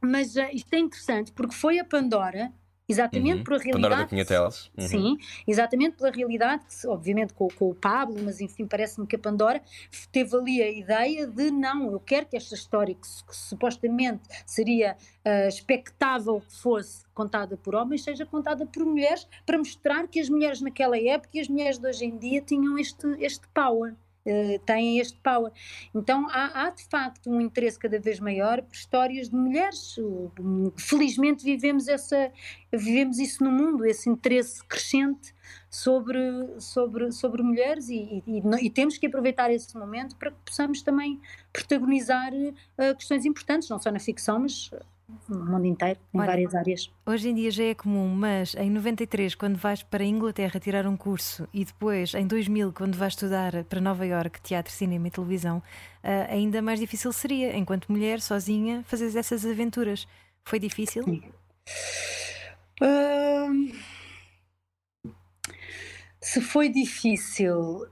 [0.00, 2.52] mas uh, isto é interessante porque foi a Pandora
[2.88, 3.44] Exatamente Uhum.
[3.44, 4.10] por a Pandora realidade.
[4.10, 4.70] da.
[4.76, 4.88] Uhum.
[4.88, 9.18] Sim, exatamente pela realidade, que, obviamente com, com o Pablo, mas enfim, parece-me que a
[9.18, 9.62] Pandora
[10.10, 14.96] teve ali a ideia de não, eu quero que esta história, que, que supostamente seria
[15.24, 20.28] ah, expectável que fosse contada por homens, seja contada por mulheres, para mostrar que as
[20.28, 23.94] mulheres naquela época e as mulheres de hoje em dia tinham este, este power.
[24.24, 25.52] Eh, têm este power.
[25.94, 29.96] Então há, há, de facto um interesse cada vez maior por histórias de mulheres.
[30.76, 32.30] Felizmente vivemos essa,
[32.72, 35.34] vivemos isso no mundo, esse interesse crescente
[35.70, 36.18] sobre,
[36.58, 41.20] sobre, sobre mulheres e, e- e temos que aproveitar esse momento para que possamos também
[41.52, 42.32] protagonizar
[42.78, 44.70] eh, questões importantes, não só na ficção, mas
[45.28, 46.90] no mundo inteiro, em Olha, várias áreas.
[47.06, 50.86] Hoje em dia já é comum, mas em 93, quando vais para a Inglaterra tirar
[50.86, 55.10] um curso e depois em 2000, quando vais estudar para Nova Iorque teatro, cinema e
[55.10, 55.62] televisão,
[56.02, 60.06] ah, ainda mais difícil seria, enquanto mulher, sozinha, fazer essas aventuras.
[60.44, 61.04] Foi difícil?
[62.82, 63.72] Hum,
[66.20, 67.86] se foi difícil,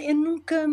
[0.00, 0.66] eu nunca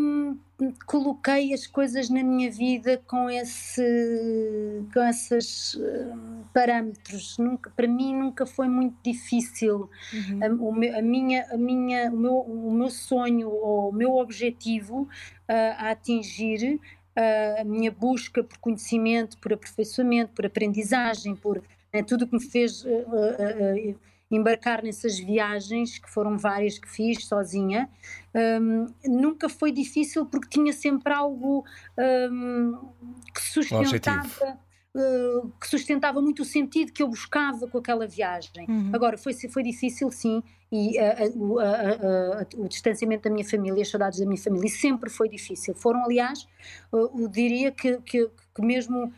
[0.86, 7.38] coloquei as coisas na minha vida com esse, com esses hum, parâmetros.
[7.38, 9.90] Nunca, para mim nunca foi muito difícil.
[10.14, 10.44] Uhum.
[10.44, 14.18] A, o meu, a minha, a minha, o, meu, o meu sonho ou o meu
[14.18, 15.08] objetivo
[15.48, 16.80] ah, a atingir,
[17.16, 22.36] ah, a minha busca por conhecimento, por aperfeiçoamento, por aprendizagem, por né, tudo o que
[22.36, 23.96] me fez ah,
[24.32, 27.90] embarcar nessas viagens, que foram várias que fiz sozinha,
[28.62, 31.66] hum, nunca foi difícil porque tinha sempre algo
[32.32, 32.78] hum,
[33.34, 34.60] que sustentava.
[34.96, 38.66] uh, que sustentava muito o sentido que eu buscava com aquela viagem.
[38.68, 38.92] Uhum.
[38.94, 40.96] Agora, foi, foi difícil, sim, e
[41.36, 45.10] o- a- a- a- o distanciamento da minha família, as saudades da minha família, sempre
[45.10, 45.74] foi difícil.
[45.76, 46.48] Foram, aliás,
[46.94, 49.12] uh, eu diria que, que, que mesmo.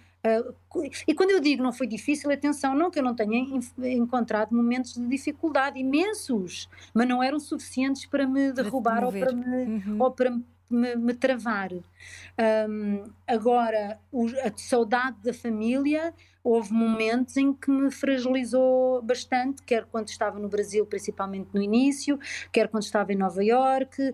[0.70, 3.40] Cu- e quando eu digo não foi difícil, atenção, não que eu não tenha
[3.80, 9.24] encontrado momentos de dificuldade imensos, mas não eram suficientes para me Para derrubar ou mover.
[9.26, 9.96] para me, Uhum.
[10.00, 11.72] ou para me, me- me travar.
[11.74, 16.14] Um, agora, o- a saudade da família,
[16.44, 22.20] houve momentos em que me fragilizou bastante, quer quando estava no Brasil, principalmente no início,
[22.52, 24.10] quer quando estava em Nova Iorque.
[24.10, 24.14] Uh,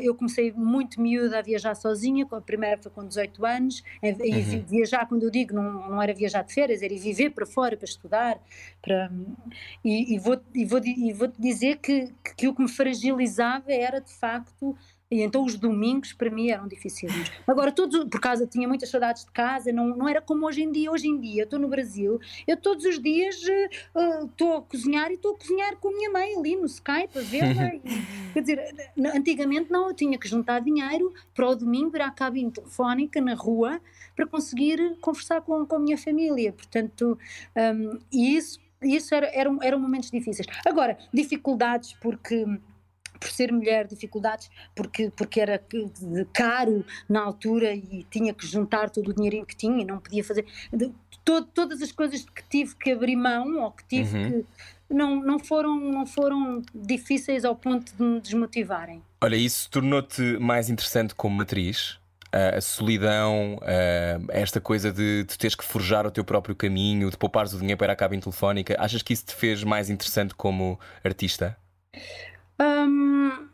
[0.00, 4.64] eu comecei muito miúda a viajar sozinha, a primeira foi com 18 anos, e vi-
[4.68, 7.76] viajar, quando eu digo, não, não era viajar de férias, era ir viver para fora,
[7.76, 8.38] para estudar,
[8.80, 9.10] para...
[9.84, 14.00] E, e vou, e, vou, e vou-te dizer que, que o que me fragilizava era,
[14.00, 14.76] de facto,
[15.10, 17.12] e então os domingos para mim eram difíceis.
[17.46, 20.72] Agora, todos, por causa, tinha muitas saudades de casa, não, não era como hoje em
[20.72, 20.90] dia.
[20.90, 25.10] Hoje em dia, estou no Brasil, eu todos os dias eh, eh, estou a cozinhar
[25.10, 27.44] e estou a cozinhar com a minha mãe ali no Skype, a ver
[28.34, 32.50] Quer dizer, antigamente não, eu tinha que juntar dinheiro para o domingo ir à cabine
[32.50, 33.80] telefónica na rua
[34.16, 36.52] para conseguir conversar com, com a minha família.
[36.52, 37.16] Portanto,
[37.56, 40.46] hum, e isso, isso era, eram, eram momentos difíceis.
[40.66, 42.44] Agora, dificuldades porque
[43.18, 45.62] por ser mulher, dificuldades porque, porque era
[46.32, 50.22] caro na altura e tinha que juntar todo o dinheirinho que tinha e não podia
[50.24, 50.44] fazer.
[50.72, 50.92] de-
[51.24, 54.42] to- todas as coisas que tive que abrir mão ou que tive Uhum.
[54.42, 54.46] que.
[54.94, 59.02] Não, não, foram, não foram difíceis ao ponto de me desmotivarem.
[59.22, 61.98] Olha, isso tornou-te mais interessante como atriz?
[62.30, 67.10] Ah, a solidão, ah, esta coisa de, de teres que forjar o teu próprio caminho,
[67.10, 69.88] de poupares o dinheiro para ir à cabine telefónica, achas que isso te fez mais
[69.88, 71.56] interessante como artista?
[72.58, 73.53] Hum,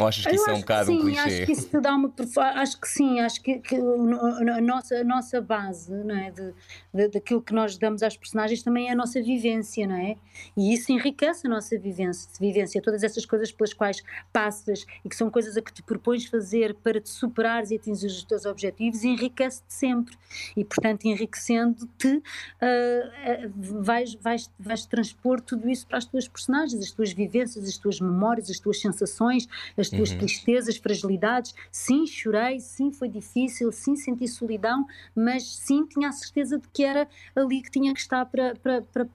[0.00, 1.20] Ou achas que Eu isso é um acho que bocado um sim, clichê?
[1.20, 2.14] Acho que isso dá uma.
[2.54, 6.30] Acho que sim, acho que, que a, nossa, a nossa base não é?
[6.30, 6.54] de,
[6.94, 10.14] de- daquilo que nós damos às personagens também é a nossa vivência, não é?
[10.56, 14.00] E isso enriquece a nossa vivência, vivência todas essas coisas pelas quais
[14.32, 18.06] passas e que são coisas a que te propões fazer para te superares e atingir
[18.06, 20.16] os teus objetivos, enriquece-te sempre.
[20.56, 22.22] E, portanto, enriquecendo-te,
[22.60, 27.76] ah, vais, vais, vais transpor tudo isso para as tuas personagens, as tuas vivências, as
[27.76, 30.18] tuas memórias, as tuas sensações, as tuas Uhum.
[30.18, 31.54] tristezas, fragilidades.
[31.70, 36.82] Sim, chorei, sim, foi difícil, sim, senti solidão, mas sim, tinha a certeza de que
[36.84, 39.08] era ali que tinha que estar para, para, para,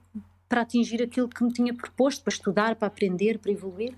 [0.50, 3.96] para atingir aquilo que me tinha proposto, para estudar, para aprender, para evoluir.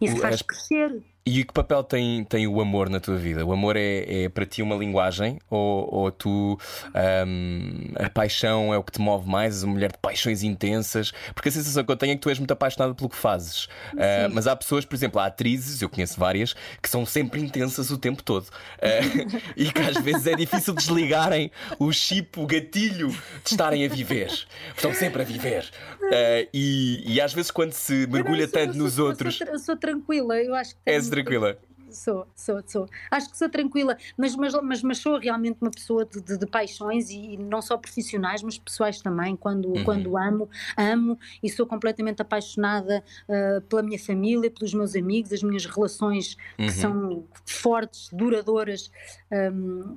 [0.00, 1.02] Isso faz as- crescer.
[1.24, 3.46] E que papel tem, tem o amor na tua vida?
[3.46, 5.38] O amor é, é para ti uma linguagem?
[5.48, 6.58] Ou, ou tu
[6.92, 9.54] ahm, a paixão é o que te move mais?
[9.54, 11.12] És uma mulher de paixões intensas?
[11.34, 13.68] Porque a sensação que eu tenho é que tu és muito apaixonada pelo que fazes.
[13.96, 17.90] Ah, mas há pessoas, por exemplo, há atrizes, eu conheço várias, que são sempre intensas
[17.92, 18.48] o tempo todo.
[18.80, 18.88] Ah,
[19.56, 24.30] e que às vezes é difícil desligarem o chip, o gatilho de estarem a viver.
[24.74, 25.70] Estão sempre a viver.
[26.02, 28.92] Ah, e, e às vezes quando se mergulha Eu não, eu sou- tanto sou- nos
[28.94, 29.40] sou outros.
[29.40, 30.80] Eu sou tranquila, eu acho que.
[30.86, 31.58] És tranquila.
[31.92, 32.88] sou, sou, sou.
[33.10, 36.46] Acho que sou tranquila, mas, mas, mas, mas sou realmente uma pessoa de, de, de
[36.46, 39.36] paixões e, não só profissionais, mas pessoais também.
[39.36, 39.84] Quando, uhum.
[39.84, 45.42] quando amo, amo e sou completamente apaixonada uh, pela minha família, pelos meus amigos, as
[45.42, 46.70] minhas relações que uhum.
[46.70, 48.90] são fortes, duradouras.
[49.30, 49.96] Um,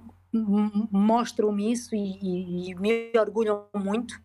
[0.92, 4.20] mostram-me isso e, e, e me orgulham muito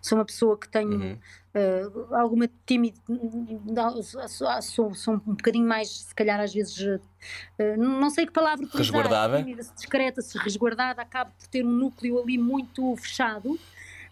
[0.00, 1.18] Sou uma pessoa que tenho uhum.
[1.56, 3.00] Uh, alguma timidez,
[4.60, 7.00] sou, sou, um bocadinho mais, se calhar às vezes, uh,
[7.76, 12.20] não sei que palavra utilizar, resguardada, tímida, discreta, se resguardada, acabo por ter um núcleo
[12.20, 13.58] ali muito fechado.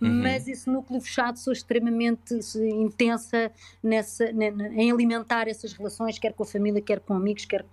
[0.01, 0.23] Uhum.
[0.23, 3.51] Mas esse núcleo fechado sou extremamente intensa
[3.83, 7.65] nessa, em alimentar essas relações, quer com a família, quer com amigos, quer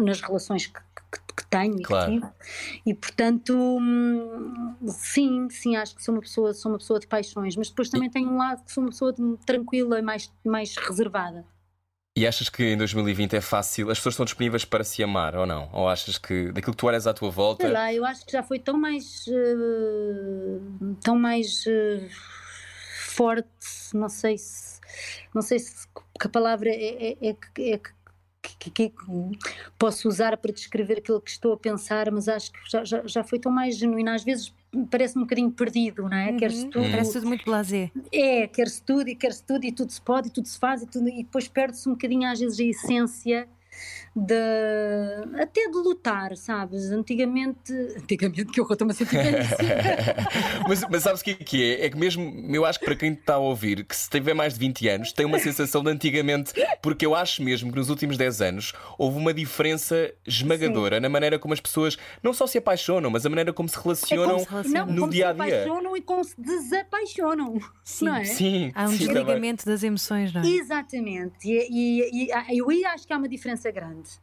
[0.00, 0.80] nas relações que,
[1.50, 2.12] que, tenho claro.
[2.12, 2.32] e que tive.
[2.86, 7.56] E portanto, hum, sim, sim, acho que sou uma pessoa, sou uma pessoa de paixões,
[7.56, 10.76] mas depois também tenho um lado que sou uma pessoa de, tranquila e mais, mais
[10.76, 11.44] reservada.
[12.16, 13.90] E achas que em 2020 é fácil?
[13.90, 15.68] As pessoas estão disponíveis para se amar ou não?
[15.72, 17.64] Ou achas que daquilo que tu olhas à tua volta.
[17.64, 19.26] Sei lá, eu acho que já foi tão mais.
[19.26, 21.66] Uh, tão mais.
[21.66, 22.08] Uh,
[23.16, 23.48] forte,
[23.94, 24.80] não sei se.
[25.34, 25.86] Não sei se
[26.18, 27.90] que a palavra é, é, é, é, que,
[28.58, 28.92] que,
[29.78, 33.24] posso usar para descrever aquilo que estou a pensar, mas acho que já, já, já
[33.24, 34.14] foi tão mais genuína.
[34.14, 34.54] Às vezes
[34.90, 36.30] parece-me um bocadinho perdido, não é?
[36.30, 36.36] Uhum.
[36.36, 36.90] Quer-se tudo.
[36.90, 37.90] Parece tudo muito blasé.
[38.12, 40.86] É, quer-se tudo e quer-se tudo e tudo se pode e tudo se faz e,
[40.86, 43.48] tudo, e depois perde-se um bocadinho às vezes a essência
[44.16, 44.34] de
[45.38, 46.90] até de lutar, sabes?
[46.90, 49.18] Antigamente, antigamente que eu estou-me a sentir
[50.66, 51.86] mas, mas sabes o que é que é?
[51.86, 52.22] É que mesmo,
[52.54, 55.12] eu acho que para quem está a ouvir, que se tiver mais de 20 anos,
[55.12, 59.18] tem uma sensação de antigamente, porque eu acho mesmo que nos últimos 10 anos houve
[59.18, 61.02] uma diferença esmagadora Sim.
[61.02, 64.24] na maneira como as pessoas não só se apaixonam, mas a maneira como se relacionam,
[64.24, 64.94] é como se relacionam.
[64.94, 65.44] no dia a dia.
[65.44, 67.60] Se apaixonam e como se desapaixonam.
[67.84, 68.24] Sim, não é?
[68.24, 68.72] sim.
[68.74, 70.46] Há um sim, desligamento das emoções, não é?
[70.46, 71.36] Exatamente.
[71.44, 74.20] E, e, e eu acho que há uma diferença grande.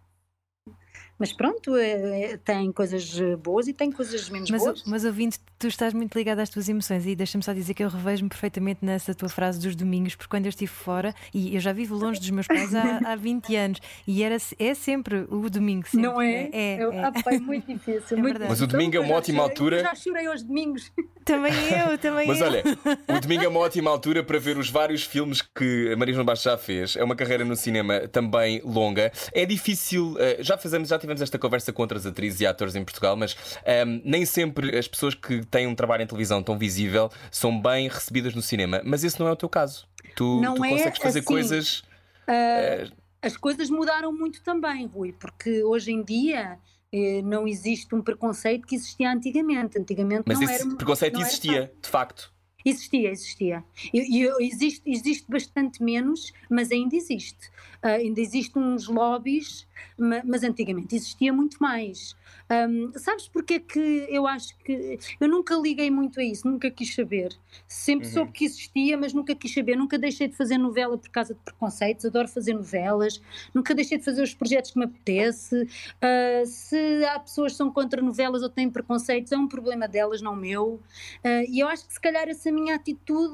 [1.24, 4.84] Mas pronto, é, é, tem coisas boas e tem coisas menos mas, boas.
[4.86, 7.88] Mas ouvindo, tu estás muito ligado às tuas emoções e deixa-me só dizer que eu
[7.88, 11.72] revejo-me perfeitamente nessa tua frase dos domingos, porque quando eu estive fora, e eu já
[11.72, 15.88] vivo longe dos meus pais há, há 20 anos, e era, é sempre o domingo.
[15.88, 16.02] Sempre.
[16.02, 16.34] Não é?
[16.34, 17.06] É, é, é.
[17.06, 18.18] Ah, é muito difícil.
[18.18, 19.78] É muito mas o domingo é uma ótima altura.
[19.78, 20.92] Eu já chorei aos domingos.
[21.24, 22.52] Também eu, também mas eu.
[22.52, 25.96] Mas olha, o domingo é uma ótima altura para ver os vários filmes que a
[25.96, 26.98] Maria João Baixo já fez.
[26.98, 29.10] É uma carreira no cinema também longa.
[29.32, 32.84] É difícil, eh, já fazemos, já tivemos esta conversa com outras atrizes e atores em
[32.84, 36.58] Portugal, mas um, ehm, nem sempre as pessoas que têm um trabalho em televisão tão
[36.58, 38.82] visível são bem recebidas no cinema.
[38.84, 39.88] Mas esse não é o teu caso.
[40.16, 41.80] Tu, não tu é consegues fazer assim, coisas.
[42.28, 43.04] Uh, uh...
[43.22, 46.60] As coisas mudaram muito também, Rui, porque hoje em dia
[46.94, 49.80] eh, não existe um preconceito que existia antigamente.
[49.80, 52.32] Antigamente Mas não esse era, preconceito existia, de facto.
[52.64, 53.64] Existia, existia.
[53.92, 57.48] E, e, existe, existe bastante menos, mas ainda existe.
[57.84, 62.16] Uh, ainda existem uns lobbies, mas antigamente existia muito mais.
[62.52, 65.00] Um, sabes porque é que eu acho que.
[65.20, 67.34] Eu nunca liguei muito a isso, nunca quis saber.
[67.68, 68.14] Sempre uhum.
[68.14, 69.76] soube que existia, mas nunca quis saber.
[69.76, 73.22] Nunca deixei de fazer novela por causa de preconceitos, adoro fazer novelas,
[73.54, 75.64] nunca deixei de fazer os projetos que me apetece.
[75.64, 80.22] Uh, se há pessoas que são contra novelas ou têm preconceitos, é um problema delas,
[80.22, 80.82] não meu.
[81.24, 83.34] Uh, e eu acho que se calhar essa minha atitude,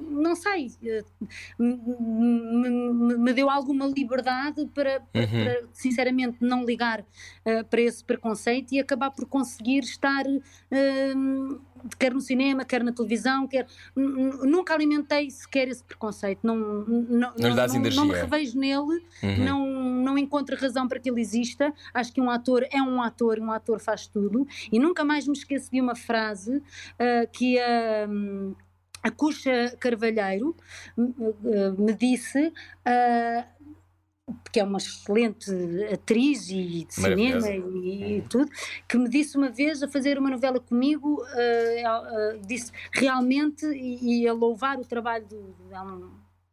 [0.00, 0.70] não sei,
[1.58, 5.44] me, me, me, deu alguma liberdade para, uhum.
[5.44, 11.60] para sinceramente, não ligar uh, para esse preconceito e acabar por conseguir estar, uh,
[11.98, 13.66] quer no cinema, quer na televisão, quer.
[13.94, 19.44] Nunca alimentei sequer esse preconceito, não, não, não, não, não me revejo nele, uhum.
[19.44, 21.72] não, não encontro razão para que ele exista.
[21.92, 25.34] Acho que um ator é um ator, um ator faz tudo, e nunca mais me
[25.34, 28.06] esqueço de uma frase uh, que a.
[28.08, 28.54] Um,
[29.02, 30.56] a Cuxa Carvalheiro
[31.78, 32.52] me disse
[34.42, 35.50] porque é uma excelente
[35.92, 38.50] atriz e de cinema e, e, tudo,
[38.88, 44.22] que me disse uma vez a fazer uma novela comigo, uh, uh, disse realmente e,
[44.22, 45.54] e, a louvar o trabalho do.
[45.70, 45.96] Ela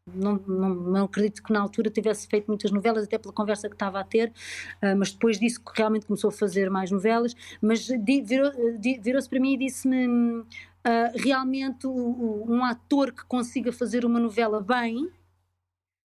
[0.05, 3.75] não, não, não, acredito que na altura tivesse feito muitas novelas, até pela conversa que
[3.75, 7.35] estava a ter, uh, mas depois disse que realmente começou a fazer mais novelas.
[7.59, 10.45] Mas virou-se virou para mim e disse-me:
[11.15, 15.09] realmente um ator que consiga fazer uma novela bem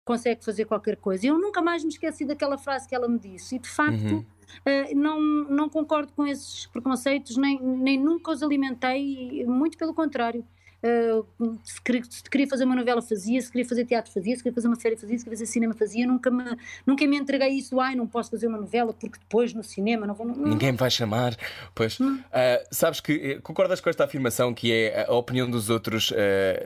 [0.09, 1.27] consegue fazer qualquer coisa.
[1.27, 4.25] Eu nunca mais me esqueci daquela frase que ela me disse, e de facto uhum.
[4.65, 10.43] uh, não, não concordo com esses preconceitos, nem, nem nunca os alimentei, muito pelo contrário.
[10.81, 14.41] Uh, se, queria, se, queria, fazer uma novela, fazia, se queria fazer teatro, fazia, se
[14.41, 16.07] queria fazer uma série, fazia, se queria fazer cinema, fazia.
[16.07, 16.43] Nunca me,
[16.85, 20.13] nunca me entreguei isso, ai, não posso fazer uma novela porque depois no cinema não
[20.13, 20.25] vou.
[20.25, 21.35] Não, Ninguém me vai chamar.
[21.75, 22.15] Pois, hum.
[22.15, 26.15] uh, sabes que eh, concordas com esta afirmação que é a opinião dos outros uh,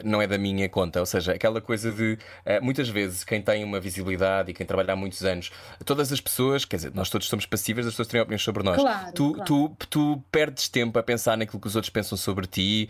[0.04, 2.18] não é da minha conta, ou seja, aquela coisa de
[2.62, 5.52] muitas vezes quem tem uma visibilidade e quem trabalha há muitos anos,
[5.86, 8.78] todas as pessoas, quer dizer, nós todos somos passíveis, as pessoas têm opiniões sobre nós.
[8.78, 9.46] Claro, tu, claro.
[9.46, 12.90] Tu, tu perdes tempo a pensar naquilo que os outros pensam sobre ti,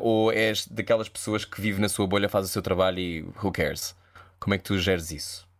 [0.00, 3.52] ou és daquelas pessoas que vivem na sua bolha, faz o seu trabalho e who
[3.52, 3.94] cares?
[4.38, 5.50] Como é que tu geres isso?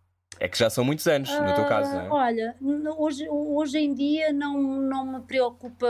[0.41, 2.07] É que já são muitos anos, no teu caso, não é?
[2.07, 2.57] Ah, olha,
[2.97, 5.87] hoje, hoje em dia não, não me preocupa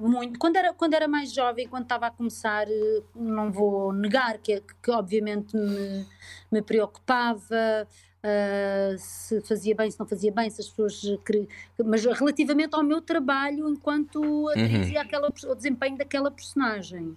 [0.00, 0.40] muito.
[0.40, 2.66] Quando era, quando era mais jovem, quando estava a começar,
[3.14, 6.04] não vou negar que, que obviamente me,
[6.50, 7.86] me preocupava.
[8.22, 11.00] Uh, se fazia bem, se não fazia bem, se as pessoas.
[11.84, 14.92] Mas relativamente ao meu trabalho enquanto atriz uhum.
[14.92, 17.16] e aquela, o desempenho daquela personagem.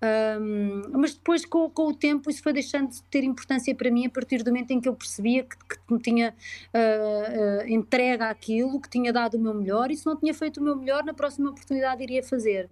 [0.00, 4.06] Um, mas depois, com, com, o tempo, isso foi deixando de ter importância para mim
[4.06, 6.34] a partir do momento em que eu percebia que, que me tinha
[6.72, 10.58] uh, uh, entregue àquilo, que tinha dado o meu melhor, e se não tinha feito
[10.58, 12.70] o meu melhor, na próxima oportunidade iria fazer.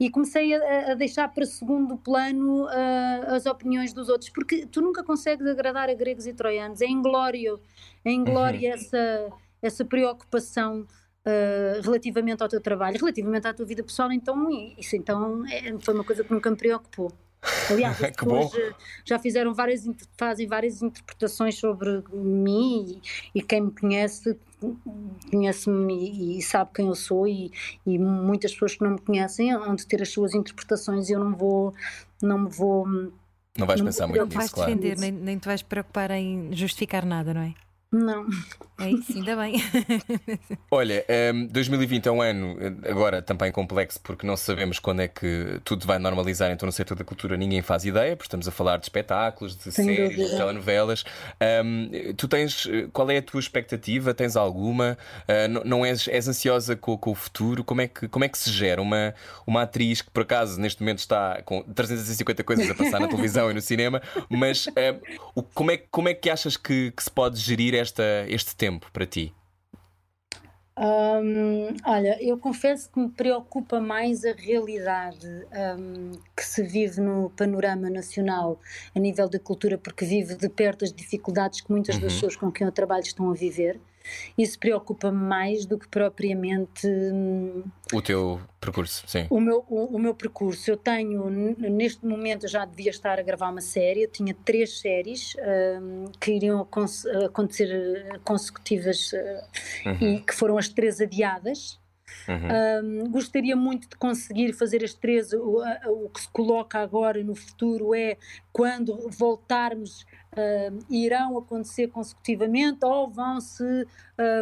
[0.00, 4.80] E comecei a, a deixar para segundo plano uh, as opiniões dos outros, porque tu
[4.80, 7.60] nunca consegues agradar a gregos e troianos, é inglório,
[8.04, 8.74] é inglório uhum.
[8.74, 9.32] essa,
[9.62, 10.86] essa preocupação
[11.26, 14.46] Uh, relativamente ao teu trabalho, relativamente à tua vida pessoal, então
[14.76, 17.10] isso então é, foi uma coisa que nunca me preocupou.
[17.70, 18.52] Aliás, as pessoas
[19.04, 23.00] já fizeram várias, fazem várias interpretações sobre mim
[23.34, 24.38] e, e quem me conhece
[25.30, 27.52] conhece-me e, e, sabe quem eu sou e,
[27.86, 31.20] e, muitas pessoas que não me conhecem hão de ter as suas interpretações e eu
[31.20, 31.74] não vou
[32.22, 34.74] não me vou não vais não pensar muito nisso, vais claro.
[34.74, 37.54] defender, nem, nem te vais preocupar em justificar nada, não é?
[37.92, 38.26] Não.
[38.80, 39.54] É isso, ainda bem.
[40.68, 42.56] Olha, um, 2020 é um ano
[42.88, 46.96] agora também complexo porque não sabemos quando é que tudo vai normalizar então no setor
[46.96, 50.28] da cultura ninguém faz ideia, porque estamos a falar de espetáculos, de Sem séries, dúvida.
[50.28, 51.04] de telenovelas.
[51.64, 54.12] Um, tu tens qual é a tua expectativa?
[54.12, 54.98] Tens alguma?
[55.22, 57.62] Uh, não, não és, és ansiosa com, com, o futuro?
[57.62, 59.14] Como é, que, como é que se gera uma,
[59.46, 63.48] uma atriz que por acaso neste momento está com 350 coisas a passar na televisão
[63.52, 67.38] e no cinema, mas uh, como, é, como é que achas que, que se pode
[67.38, 69.34] gerir esta, este tempo para ti?
[70.76, 75.28] Um, olha, eu confesso que me preocupa mais a realidade
[75.78, 78.58] um, que se vive no panorama nacional
[78.92, 82.02] a nível da cultura, porque vive de perto as dificuldades que muitas uhum.
[82.02, 83.80] das pessoas com quem eu trabalho estão a viver.
[84.36, 86.86] Isso preocupa-me mais do que propriamente.
[86.86, 89.26] Hum, o teu percurso, sim.
[89.30, 90.70] O meu, o, o, meu percurso.
[90.70, 94.02] Eu tenho, neste momento, eu já devia estar a gravar uma série.
[94.02, 95.34] Eu tinha três séries
[95.80, 100.16] um, que iriam acontecer eh, consecutivas uh, uhum.
[100.16, 101.78] e que foram as três adiadas.
[102.28, 103.04] Uhum.
[103.04, 105.32] Um, gostaria muito de conseguir fazer as três.
[105.32, 108.16] O, o, que se coloca agora no futuro é
[108.54, 110.02] quando voltarmos
[110.32, 113.64] uh, irão acontecer consecutivamente ou vão se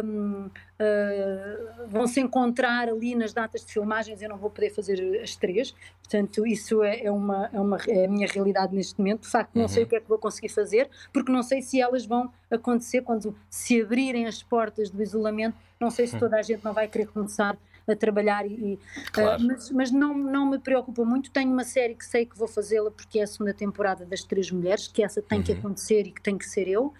[0.03, 5.19] um, uh, vão se encontrar ali nas datas de filmagens eu não vou poder fazer
[5.19, 9.21] as três portanto isso é, é uma, é, uma, é a minha realidade neste momento
[9.21, 9.67] de facto não uhum.
[9.67, 13.01] sei o que é que vou conseguir fazer porque não sei se elas vão acontecer
[13.01, 16.19] quando se abrirem as portas do isolamento não sei se uhum.
[16.19, 17.57] toda a gente não vai querer começar
[17.87, 18.79] a trabalhar e,
[19.11, 19.43] claro.
[19.43, 21.31] uh, mas, mas não, não me preocupa muito.
[21.31, 24.49] Tenho uma série que sei que vou fazê-la porque é a segunda temporada das Três
[24.51, 25.43] Mulheres, que essa tem uhum.
[25.43, 26.93] que acontecer e que tem que ser eu.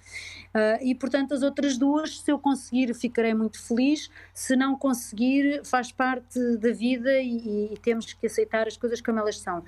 [0.54, 4.10] Uh, e portanto, as outras duas, se eu conseguir, ficarei muito feliz.
[4.34, 9.20] Se não conseguir, faz parte da vida e, e temos que aceitar as coisas como
[9.20, 9.64] elas são.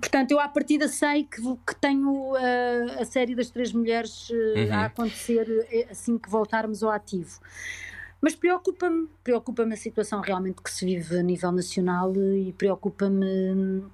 [0.00, 4.72] Portanto, eu à partida sei que, que tenho uh, a série das Três Mulheres uhum.
[4.72, 5.46] a acontecer
[5.90, 7.40] assim que voltarmos ao ativo.
[8.24, 13.84] Mas preocupa-me, preocupa-me a situação realmente que se vive a nível nacional e preocupa-me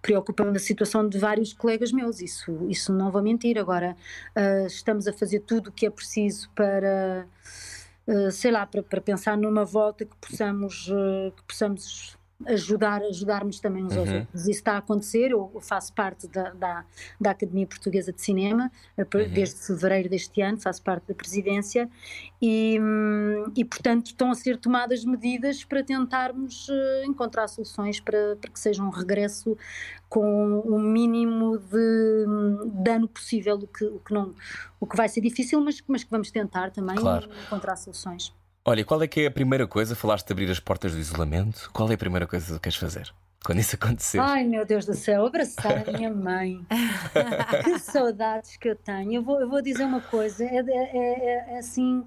[0.00, 3.58] preocupa-me a situação de vários colegas meus, isso, isso não vou mentir.
[3.58, 3.94] Agora,
[4.34, 7.28] uh, estamos a fazer tudo o que é preciso para,
[8.08, 12.16] uh, sei lá, para, para, pensar numa volta que possamos, uh, que possamos
[12.46, 14.00] ajudar, ajudarmos também uns uhum.
[14.00, 14.40] aos outros.
[14.42, 16.84] Isso está a acontecer, eu faço parte da, da,
[17.20, 19.32] da Academia Portuguesa de Cinema uhum.
[19.32, 21.88] desde fevereiro deste ano, faço parte da presidência
[22.40, 22.78] e,
[23.56, 28.58] e portanto estão a ser tomadas medidas para tentarmos uh, encontrar soluções para, para que
[28.58, 29.56] seja um regresso
[30.08, 32.26] com o mínimo de
[32.66, 34.34] dano possível, o que, o que, não,
[34.78, 37.30] o que vai ser difícil, mas, mas que vamos tentar também claro.
[37.46, 38.34] encontrar soluções.
[38.64, 39.96] Olha, qual é que é a primeira coisa?
[39.96, 41.68] Falaste de abrir as portas do isolamento.
[41.72, 43.12] Qual é a primeira coisa que queres fazer?
[43.44, 44.20] Quando isso acontecer.
[44.20, 46.64] Ai meu Deus do céu, abraçar a minha mãe.
[47.64, 49.14] que saudades que eu tenho.
[49.14, 52.04] Eu vou, eu vou dizer uma coisa: é, é, é, é assim.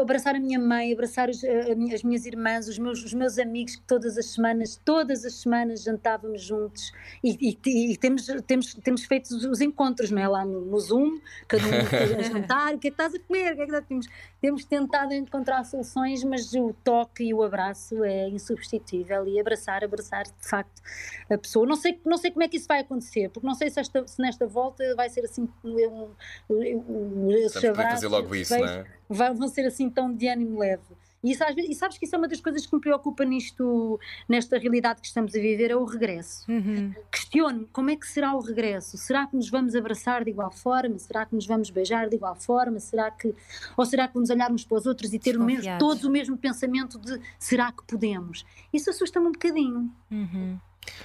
[0.00, 3.76] Abraçar a minha mãe, abraçar os, a, as minhas irmãs, os meus, os meus amigos
[3.76, 6.92] que todas as semanas, todas as semanas jantávamos juntos
[7.24, 10.28] e, e, e temos, temos, temos feito os encontros, não é?
[10.28, 11.18] Lá no, no Zoom,
[11.48, 13.56] cada um a jantar, o que é que estás a comer?
[13.56, 14.06] Que é que temos,
[14.40, 20.24] temos tentado encontrar soluções, mas o toque e o abraço é insubstituível e abraçar, abraçar
[20.24, 20.82] de facto
[21.30, 21.66] a pessoa.
[21.66, 24.06] Não sei, não sei como é que isso vai acontecer, porque não sei se, esta,
[24.06, 26.10] se nesta volta vai ser assim um, um,
[26.50, 28.99] um, um fazer logo isso, não é?
[29.10, 30.94] Vão ser assim tão de ânimo leve.
[31.22, 35.00] E, e, sabes que isso é uma das coisas que me preocupa nisto, nesta realidade
[35.00, 36.50] que estamos a viver, é o regresso.
[36.50, 36.94] Uhum.
[37.12, 38.96] Questiono-me como é que será o regresso?
[38.96, 40.98] Será que nos vamos abraçar de igual forma?
[40.98, 42.80] Será que nos vamos beijar de igual forma?
[42.80, 43.34] Será que,
[43.76, 46.10] ou será que vamos olhar uns para os outros e ter o mesmo, todos o
[46.10, 48.44] mesmo pensamento de será que podemos?
[48.72, 49.92] Isso assusta-me um bocadinho.
[50.10, 50.58] Uhum.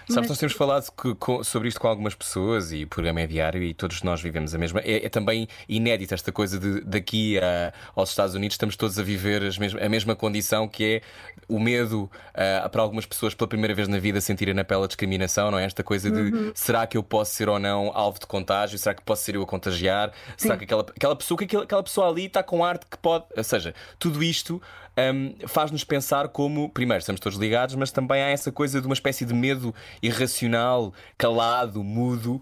[0.09, 3.28] Sabes, nós temos falado que, com, sobre isto com algumas pessoas e o programa é
[3.28, 4.80] diário e todos nós vivemos a mesma.
[4.82, 9.03] É, é também inédita esta coisa de daqui a, aos Estados Unidos estamos todos a
[9.03, 11.01] viver mesmas, a mesma condição que é
[11.47, 14.88] o medo uh, para algumas pessoas pela primeira vez na vida sentirem na pele a
[14.88, 15.65] discriminação, não é?
[15.65, 16.51] Esta coisa de uhum.
[16.53, 18.78] será que eu posso ser ou não alvo de contágio?
[18.78, 20.11] Será que posso ser eu a contagiar?
[20.38, 20.47] Sim.
[20.47, 23.26] Será que aquela, aquela, pessoa, que aquela, aquela pessoa ali está com arte que pode.
[23.36, 24.61] Ou seja, tudo isto
[24.97, 28.93] um, faz-nos pensar como, primeiro, estamos todos ligados, mas também há essa coisa de uma
[28.93, 32.41] espécie de medo irracional, calado, mudo,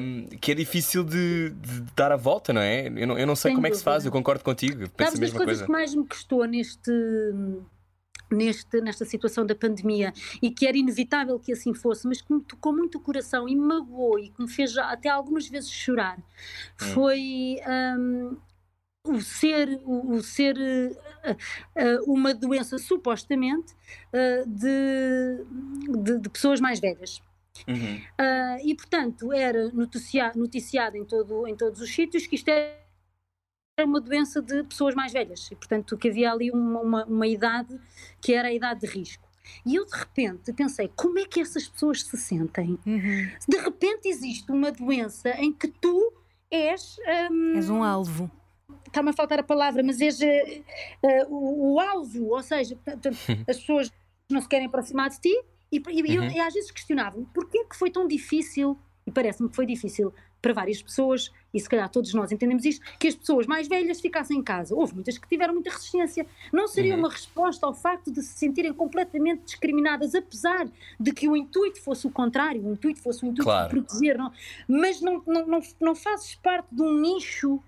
[0.00, 2.86] um, que é difícil de, de, dar a volta, não é?
[2.86, 3.68] Eu não, eu não sei Sem como dúvida.
[3.68, 4.88] é que se faz, eu concordo contigo.
[4.96, 5.64] Sabes, das coisas coisa.
[5.64, 6.92] que mais me custou neste.
[8.30, 12.42] Neste, nesta situação da pandemia e que era inevitável que assim fosse, mas que me
[12.42, 16.18] tocou muito o coração e me magoou e que me fez até algumas vezes chorar,
[16.18, 16.22] hum.
[16.76, 18.36] foi um,
[19.08, 23.72] o ser, o, o ser uh, uh, uma doença supostamente
[24.12, 27.22] uh, de, de, de, pessoas mais velhas.
[27.66, 28.00] Uhum.
[28.62, 32.78] e portanto era noticiado, noticiado em, todo, em todos os sítios que isto era
[33.80, 37.76] uma doença de pessoas mais velhas e portanto que havia ali uma, uma, uma idade
[38.22, 39.28] que era a idade de risco.
[39.66, 42.78] E eu de repente pensei, como é que essas pessoas se sentem?
[42.86, 43.28] Uhum.
[43.48, 46.12] De repente existe uma doença em que tu
[46.48, 46.96] és.
[47.32, 48.30] Um, és um alvo
[48.86, 52.76] está-me a faltar a palavra, mas veja uh, o, o, alvo, ou seja,
[53.48, 53.92] as pessoas
[54.30, 56.24] não se querem aproximar de ti e, e, uhum.
[56.24, 60.52] eu, às vezes questionava-me porquê que foi tão difícil, e parece-me que foi difícil para
[60.52, 64.38] várias pessoas, e se calhar todos nós entendemos isto, que as pessoas mais velhas ficassem
[64.38, 64.74] em casa.
[64.74, 66.26] Houve muitas que tiveram muita resistência.
[66.52, 67.00] Não seria uhum.
[67.00, 72.06] uma resposta ao facto de se sentirem completamente discriminadas, apesar de que o intuito fosse
[72.06, 73.68] o contrário, o intuito fosse o intuito claro.
[73.68, 74.32] de proteger, não?
[74.68, 77.60] mas não, não, não, não fazes parte de um nicho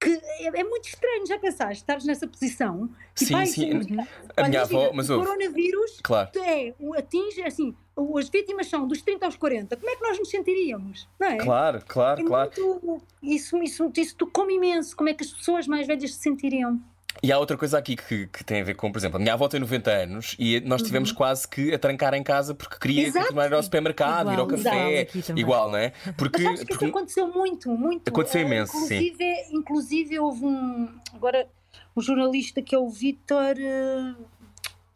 [0.00, 2.88] que é, é, muito estranho, já pensaste, estares nessa posição?
[3.14, 3.96] Tipo, sim, sim.
[4.36, 6.30] A minha avó, mas o coronavírus claro.
[6.36, 7.74] é, atinge, assim,
[8.16, 11.08] as vítimas são dos 30 aos 40, como é que nós nos sentiríamos?
[11.18, 11.36] Não é?
[11.38, 12.50] Claro, claro, é claro.
[12.56, 16.80] Muito, isso, isso, isso tocou-me imenso, como é que as pessoas mais velhas se sentiriam.
[17.22, 19.32] E há outra coisa aqui que, que, tem a ver com, por exemplo, a minha
[19.32, 21.16] avó tem 90 anos e nós tivemos uhum.
[21.16, 23.26] quase que a trancar em casa porque queria Exato.
[23.26, 25.92] continuar a ir ao supermercado, igual, ir ao café, igual, não é?
[26.16, 26.84] Porque, Mas porque...
[26.84, 28.08] aconteceu muito, muito.
[28.08, 29.56] Aconteceu imenso, inclusive, sim.
[29.56, 30.88] Inclusive houve um.
[31.12, 31.48] Agora,
[31.96, 33.56] um jornalista que é o Vitor.
[33.56, 34.24] Uh...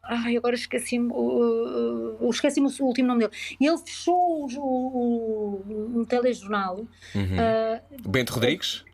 [0.04, 3.32] Ai, agora esqueci-me uh, esqueci-me o último nome dele.
[3.60, 6.78] E ele fechou o, o, um telejornal.
[7.14, 7.22] Uhum.
[7.22, 8.84] Uh, Bento Rodrigues?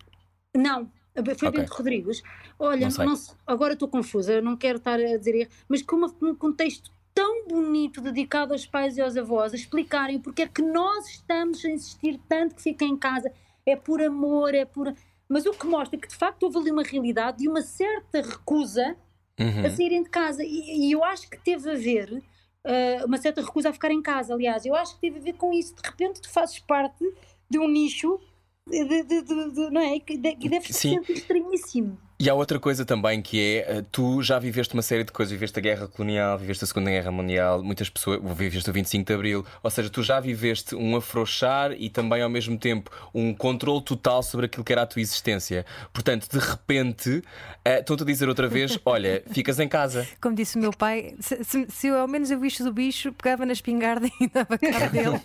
[0.54, 0.90] Não,
[1.24, 1.60] foi okay.
[1.60, 2.22] Bento Rodrigues.
[2.58, 3.14] Olha, não não,
[3.46, 8.52] agora estou confusa, não quero estar a dizer, mas com um contexto tão bonito dedicado
[8.52, 12.54] aos pais e aos avós, a explicarem porque é que nós estamos a insistir tanto
[12.54, 13.32] que fiquem em casa.
[13.66, 14.94] É por amor, é por.
[15.28, 18.22] Mas o que mostra é que de facto houve ali uma realidade de uma certa
[18.22, 18.96] recusa
[19.38, 19.66] uhum.
[19.66, 20.44] a saírem de casa.
[20.44, 24.00] E, e, eu acho que teve a ver, uh, uma certa recusa a ficar em
[24.00, 25.74] casa, aliás, eu acho que teve a ver com isso.
[25.74, 27.04] De repente tu fazes parte
[27.50, 28.20] de um nicho
[28.68, 29.98] de, de, de, não é?
[30.00, 31.98] Que deve ser estranhíssimo.
[32.20, 35.30] E há outra coisa também que é, eh, tu já viveste uma série de coisas,
[35.30, 39.14] viveste a Guerra Colonial, viveste a Segunda Guerra Mundial, muitas pessoas, viveste o 25 de
[39.14, 43.80] Abril, ou seja, tu já viveste um afrouxar e também ao mesmo tempo um controle
[43.82, 45.64] total sobre aquilo que era a tua existência.
[45.92, 50.04] Portanto, de repente, uh, estou-te a dizer outra vez: olha, ficas em casa.
[50.20, 53.12] Como disse o meu pai, se, se, se eu, ao menos eu viste do bicho,
[53.12, 55.20] pegava na espingarda e dava a cara dele.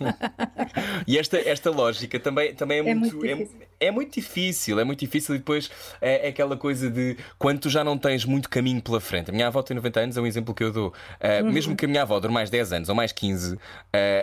[1.08, 3.16] e esta, esta lógica também, também é, é muito.
[3.16, 3.42] muito
[3.80, 5.68] é, é, muito difícil, é muito difícil e depois
[6.00, 9.30] é, é aquela coisa coisa de quando tu já não tens muito caminho pela frente.
[9.30, 10.88] A minha avó tem 90 anos, é um exemplo que eu dou.
[10.88, 11.52] Uh, uhum.
[11.52, 13.58] Mesmo que a minha avó dure mais 10 anos ou mais 15, uh,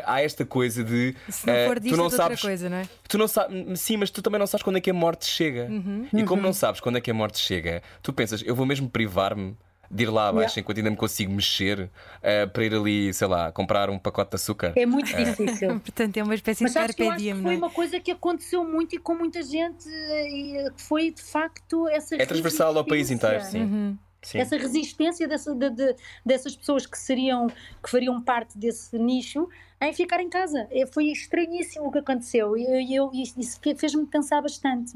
[0.06, 1.16] há esta coisa de.
[1.30, 2.42] Se não for uh, tu não sabes.
[2.42, 2.88] Coisa, não é?
[3.08, 3.80] Tu não sabes.
[3.80, 5.68] Sim, mas tu também não sabes quando é que a morte chega.
[5.70, 6.08] Uhum.
[6.14, 6.48] E como uhum.
[6.48, 9.56] não sabes quando é que a morte chega, tu pensas, eu vou mesmo privar-me
[9.94, 13.52] de ir lá abaixo enquanto ainda me consigo mexer uh, para ir ali, sei lá,
[13.52, 14.72] comprar um pacote de açúcar.
[14.76, 15.80] É muito difícil.
[15.84, 17.58] Portanto, é uma espécie Mas de carpe diem, foi é?
[17.58, 21.88] uma coisa que aconteceu muito e com muita gente e eh, que foi de facto
[21.90, 23.62] essa É transversal ao país inteiro, sim.
[23.64, 23.98] Uhum.
[24.24, 24.38] Sim.
[24.38, 27.48] Essa resistência dessa- de- de- dessas pessoas que seriam,
[27.84, 29.50] que fariam parte desse nicho
[29.82, 30.68] em ficar em casa.
[30.70, 34.40] É, Foi estranhíssimo o que aconteceu e eu, e eu- isso isso fe- fez-me pensar
[34.40, 34.94] bastante.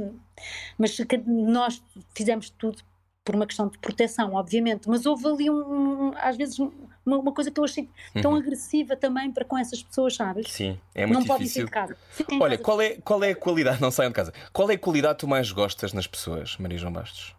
[0.78, 1.84] Mas que nós
[2.14, 2.84] fizemos tudo
[3.26, 7.50] por uma questão de proteção, obviamente, mas houve ali um, às vezes uma, uma coisa
[7.50, 7.90] que eu achei
[8.22, 8.38] tão Uhum.
[8.38, 10.52] agressiva também para com essas pessoas, sabes?
[10.52, 11.66] Sim, é muito não podem sair difícil.
[11.66, 11.98] de casa.
[12.40, 12.64] Olha, casa.
[12.64, 13.82] qual é, qual é a qualidade?
[13.82, 14.32] Não saiam de casa.
[14.54, 17.36] Qual é a qualidade que tu mais gostas nas pessoas, Maria João Bastos?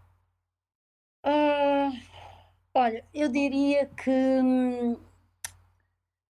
[1.22, 1.90] Ah,
[2.74, 4.96] olha, eu diria que hum,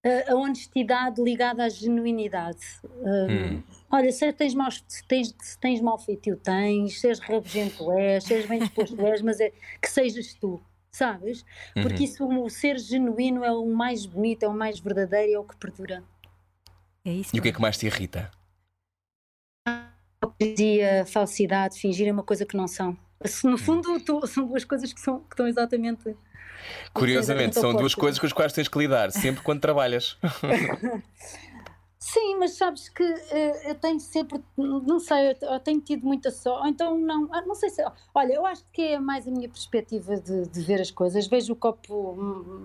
[0.05, 2.59] a, a honestidade ligada à genuinidade.
[2.85, 3.63] Hum, Hum.
[3.89, 8.23] Olha, se tens, maus, se tens, se tens mau feitio, tens, se és rabugento, és,
[8.23, 9.51] se és bem disposto, és, mas é
[9.81, 10.61] que sejas tu,
[10.91, 11.45] sabes?
[11.73, 12.03] Porque Uhum.
[12.03, 15.55] isso, o ser genuíno é o mais bonito, é o mais verdadeiro, é o que
[15.55, 16.03] perdura.
[17.05, 17.33] É isso.
[17.33, 18.29] E o que é que mais te irrita?
[20.21, 22.97] Hipocrisia, falsidade, fingir é uma coisa que não são.
[23.43, 26.15] No fundo, tu- são duas coisas que, são, que estão exatamente.
[26.93, 30.17] Curiosamente, são duas coisas com as quais tens que lidar, sempre quando trabalhas.
[32.07, 36.31] Sim, mas sabes que eh, eu tenho sempre, não sei, eu, eu tenho tido muita
[36.31, 37.83] sorte, ou então não, ah, não sei se,
[38.15, 41.51] olha, eu acho que é mais a minha perspectiva de, de ver as coisas, vejo
[41.51, 42.15] o copo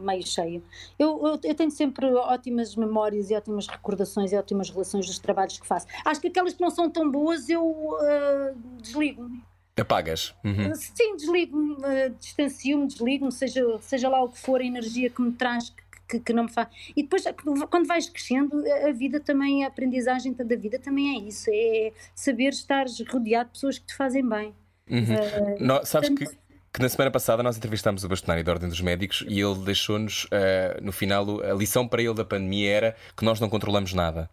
[0.00, 0.62] meio cheio.
[0.96, 5.58] Eu, eu, eu tenho sempre ótimas memórias e ótimas recordações e ótimas relações dos trabalhos
[5.58, 5.88] que faço.
[6.04, 9.42] Acho que aquelas que não são tão boas eu eh, desligo-me.
[9.76, 10.36] Apagas.
[10.44, 10.72] Uhum.
[10.76, 15.32] Sim, desligo-me, eh, distancio-me, desligo-me, seja, seja lá o que for a energia que me
[15.32, 16.68] traz, que, que, que não me faz.
[16.96, 17.24] E depois,
[17.70, 22.48] quando vais crescendo, a vida também, a aprendizagem da vida também é isso: é saber
[22.50, 24.54] estar rodeado de pessoas que te fazem bem.
[24.90, 25.56] Uhum.
[25.60, 26.42] Nó- sabes que, portanto-
[26.72, 30.26] que na semana passada nós entrevistámos o bastonário da Ordem dos Médicos e ele deixou-nos,
[30.30, 34.28] eh, no final, a lição para ele da pandemia era que nós não controlamos nada.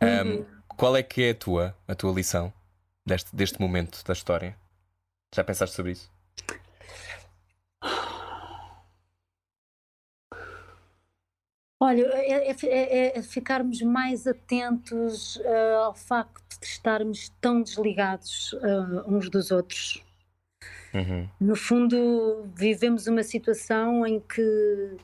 [0.00, 0.44] Ahm, Uhum.
[0.76, 2.52] qual é que é a tua, a tua lição
[3.06, 4.56] deste, deste momento da história?
[5.34, 6.10] Já pensaste sobre isso?
[11.86, 19.04] Olha, é, é- é- ficarmos mais atentos ah, ao facto de estarmos tão desligados ah,
[19.06, 20.02] uns dos outros.
[20.94, 21.28] Uhum.
[21.38, 24.96] No fundo, vivemos uma situação em que,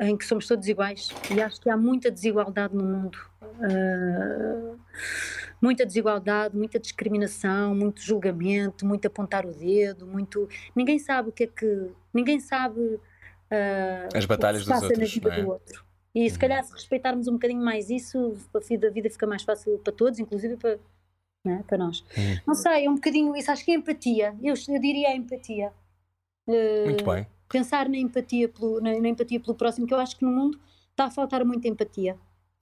[0.00, 3.18] em que somos todos iguais e acho que há muita desigualdade no mundo.
[3.62, 4.74] Ah,
[5.62, 10.46] muita desigualdade, muita discriminação, muito julgamento, muito apontar o dedo, muito.
[10.76, 11.90] Ninguém sabe o que é que.
[12.12, 13.00] Ninguém sabe.
[13.50, 15.42] ah, As o que batalhas se dos passa outros, na vida é?
[15.42, 15.91] do outro.
[16.14, 19.42] E se calhar, se respeitarmos um bocadinho mais isso, a vida, a vida fica mais
[19.42, 20.78] fácil para todos, inclusive para,
[21.44, 21.62] não é?
[21.62, 22.04] para nós.
[22.46, 23.50] Não sei, é um bocadinho isso.
[23.50, 24.36] Acho que é empatia.
[24.42, 25.72] Eu, eu diria a empatia.
[26.46, 27.26] Eh, Muito bem.
[27.48, 30.58] Pensar na empatia, pelo, na, na empatia pelo próximo, que eu acho que no mundo
[30.90, 32.18] está a faltar muita empatia.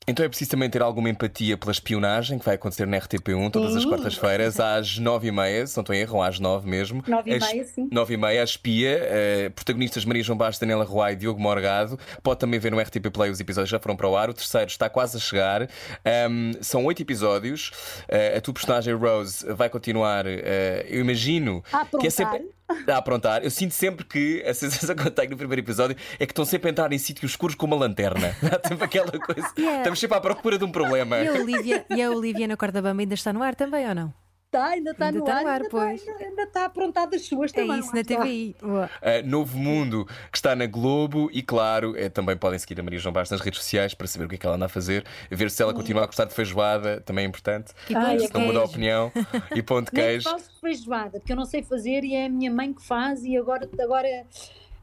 [0.08, 3.76] Então é preciso também ter alguma empatia pela espionagem que vai acontecer na RTP1 todas
[3.76, 7.04] as quartas-feiras às nove e meia, se não estou em erro, às nove mesmo.
[7.06, 7.86] Nove e As- meia, sim.
[7.92, 11.98] Nove e meia, a espia, eh, protagonistas Maria João Bastos, Daniela Roy e Diogo Morgado.
[12.22, 14.30] Pode também ver no RTP Play, os episódios já foram para o ar.
[14.30, 15.68] O terceiro está quase a chegar.
[16.04, 17.70] Ahm, são oito episódios.
[18.08, 21.62] Eh, a tua personagem Rose vai continuar, eh, eu imagino.
[21.72, 22.10] A Que é aprontar.
[22.10, 22.46] sempre
[22.86, 23.42] a aprontar.
[23.42, 26.44] Eu sinto sempre que a sensação que eu tenho no primeiro episódio é que estão
[26.44, 28.36] sempre a entrar em sítios escuros com uma lanterna.
[28.42, 29.48] Há sempre aquela coisa.
[29.58, 29.78] Yeah.
[29.78, 31.18] Estamos sempre à procura de um problema.
[31.18, 33.94] E a Olivia, e a Olivia na corda bamba ainda está no ar também ou
[33.94, 34.14] não?
[34.52, 36.00] Está, ainda está no está ar, no ar, ainda, pois.
[36.00, 37.78] Está, ainda, ainda está aprontado as suas É também.
[37.78, 38.16] isso lá na está.
[38.16, 38.56] TVI.
[38.60, 38.90] Boa.
[39.00, 42.98] Uh, Novo Mundo, que está na Globo, e claro, eh, também podem seguir a Maria
[42.98, 45.04] João Bastos nas redes sociais para saber o que é que ela anda a fazer,
[45.30, 47.72] ver se ela continua a gostar de feijoada, também é importante.
[47.88, 49.12] E pão de é Se não muda a opinião,
[49.54, 50.28] e pão de queijo.
[50.28, 53.36] faço feijoada, porque eu não sei fazer e é a minha mãe que faz e
[53.36, 54.08] agora, agora,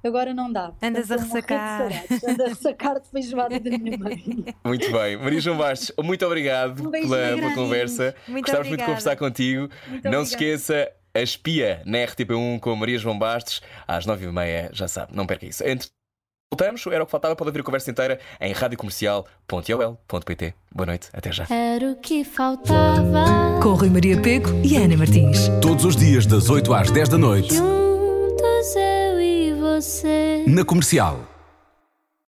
[0.04, 0.72] agora não dá.
[0.82, 1.90] Andas a ressacar.
[2.28, 4.24] Ando a ressacar de feijoada da minha mãe.
[4.66, 8.16] Muito bem, Maria João Bastos, muito obrigado Um pela, pela conversa.
[8.28, 9.70] Muito Gostávamos muito de conversar contigo.
[9.88, 10.56] Muito não se obrigada.
[10.56, 14.88] esqueça, a espia na RTP1 com a Maria João Bastos, às nove e meia, já
[14.88, 15.64] sabe, não perca isso.
[15.66, 15.88] Entre...
[16.54, 20.54] Voltamos, era o que faltava, pode ouvir a conversa inteira em radiocomercial.ol.pt.
[20.74, 21.46] Boa noite, até já.
[21.50, 23.60] Era o que faltava.
[23.62, 25.50] Com Rui Maria Peco e Ana Martins.
[25.62, 27.56] Todos os dias, das 8 às 10 da noite,
[29.82, 30.44] você.
[30.48, 31.37] na comercial.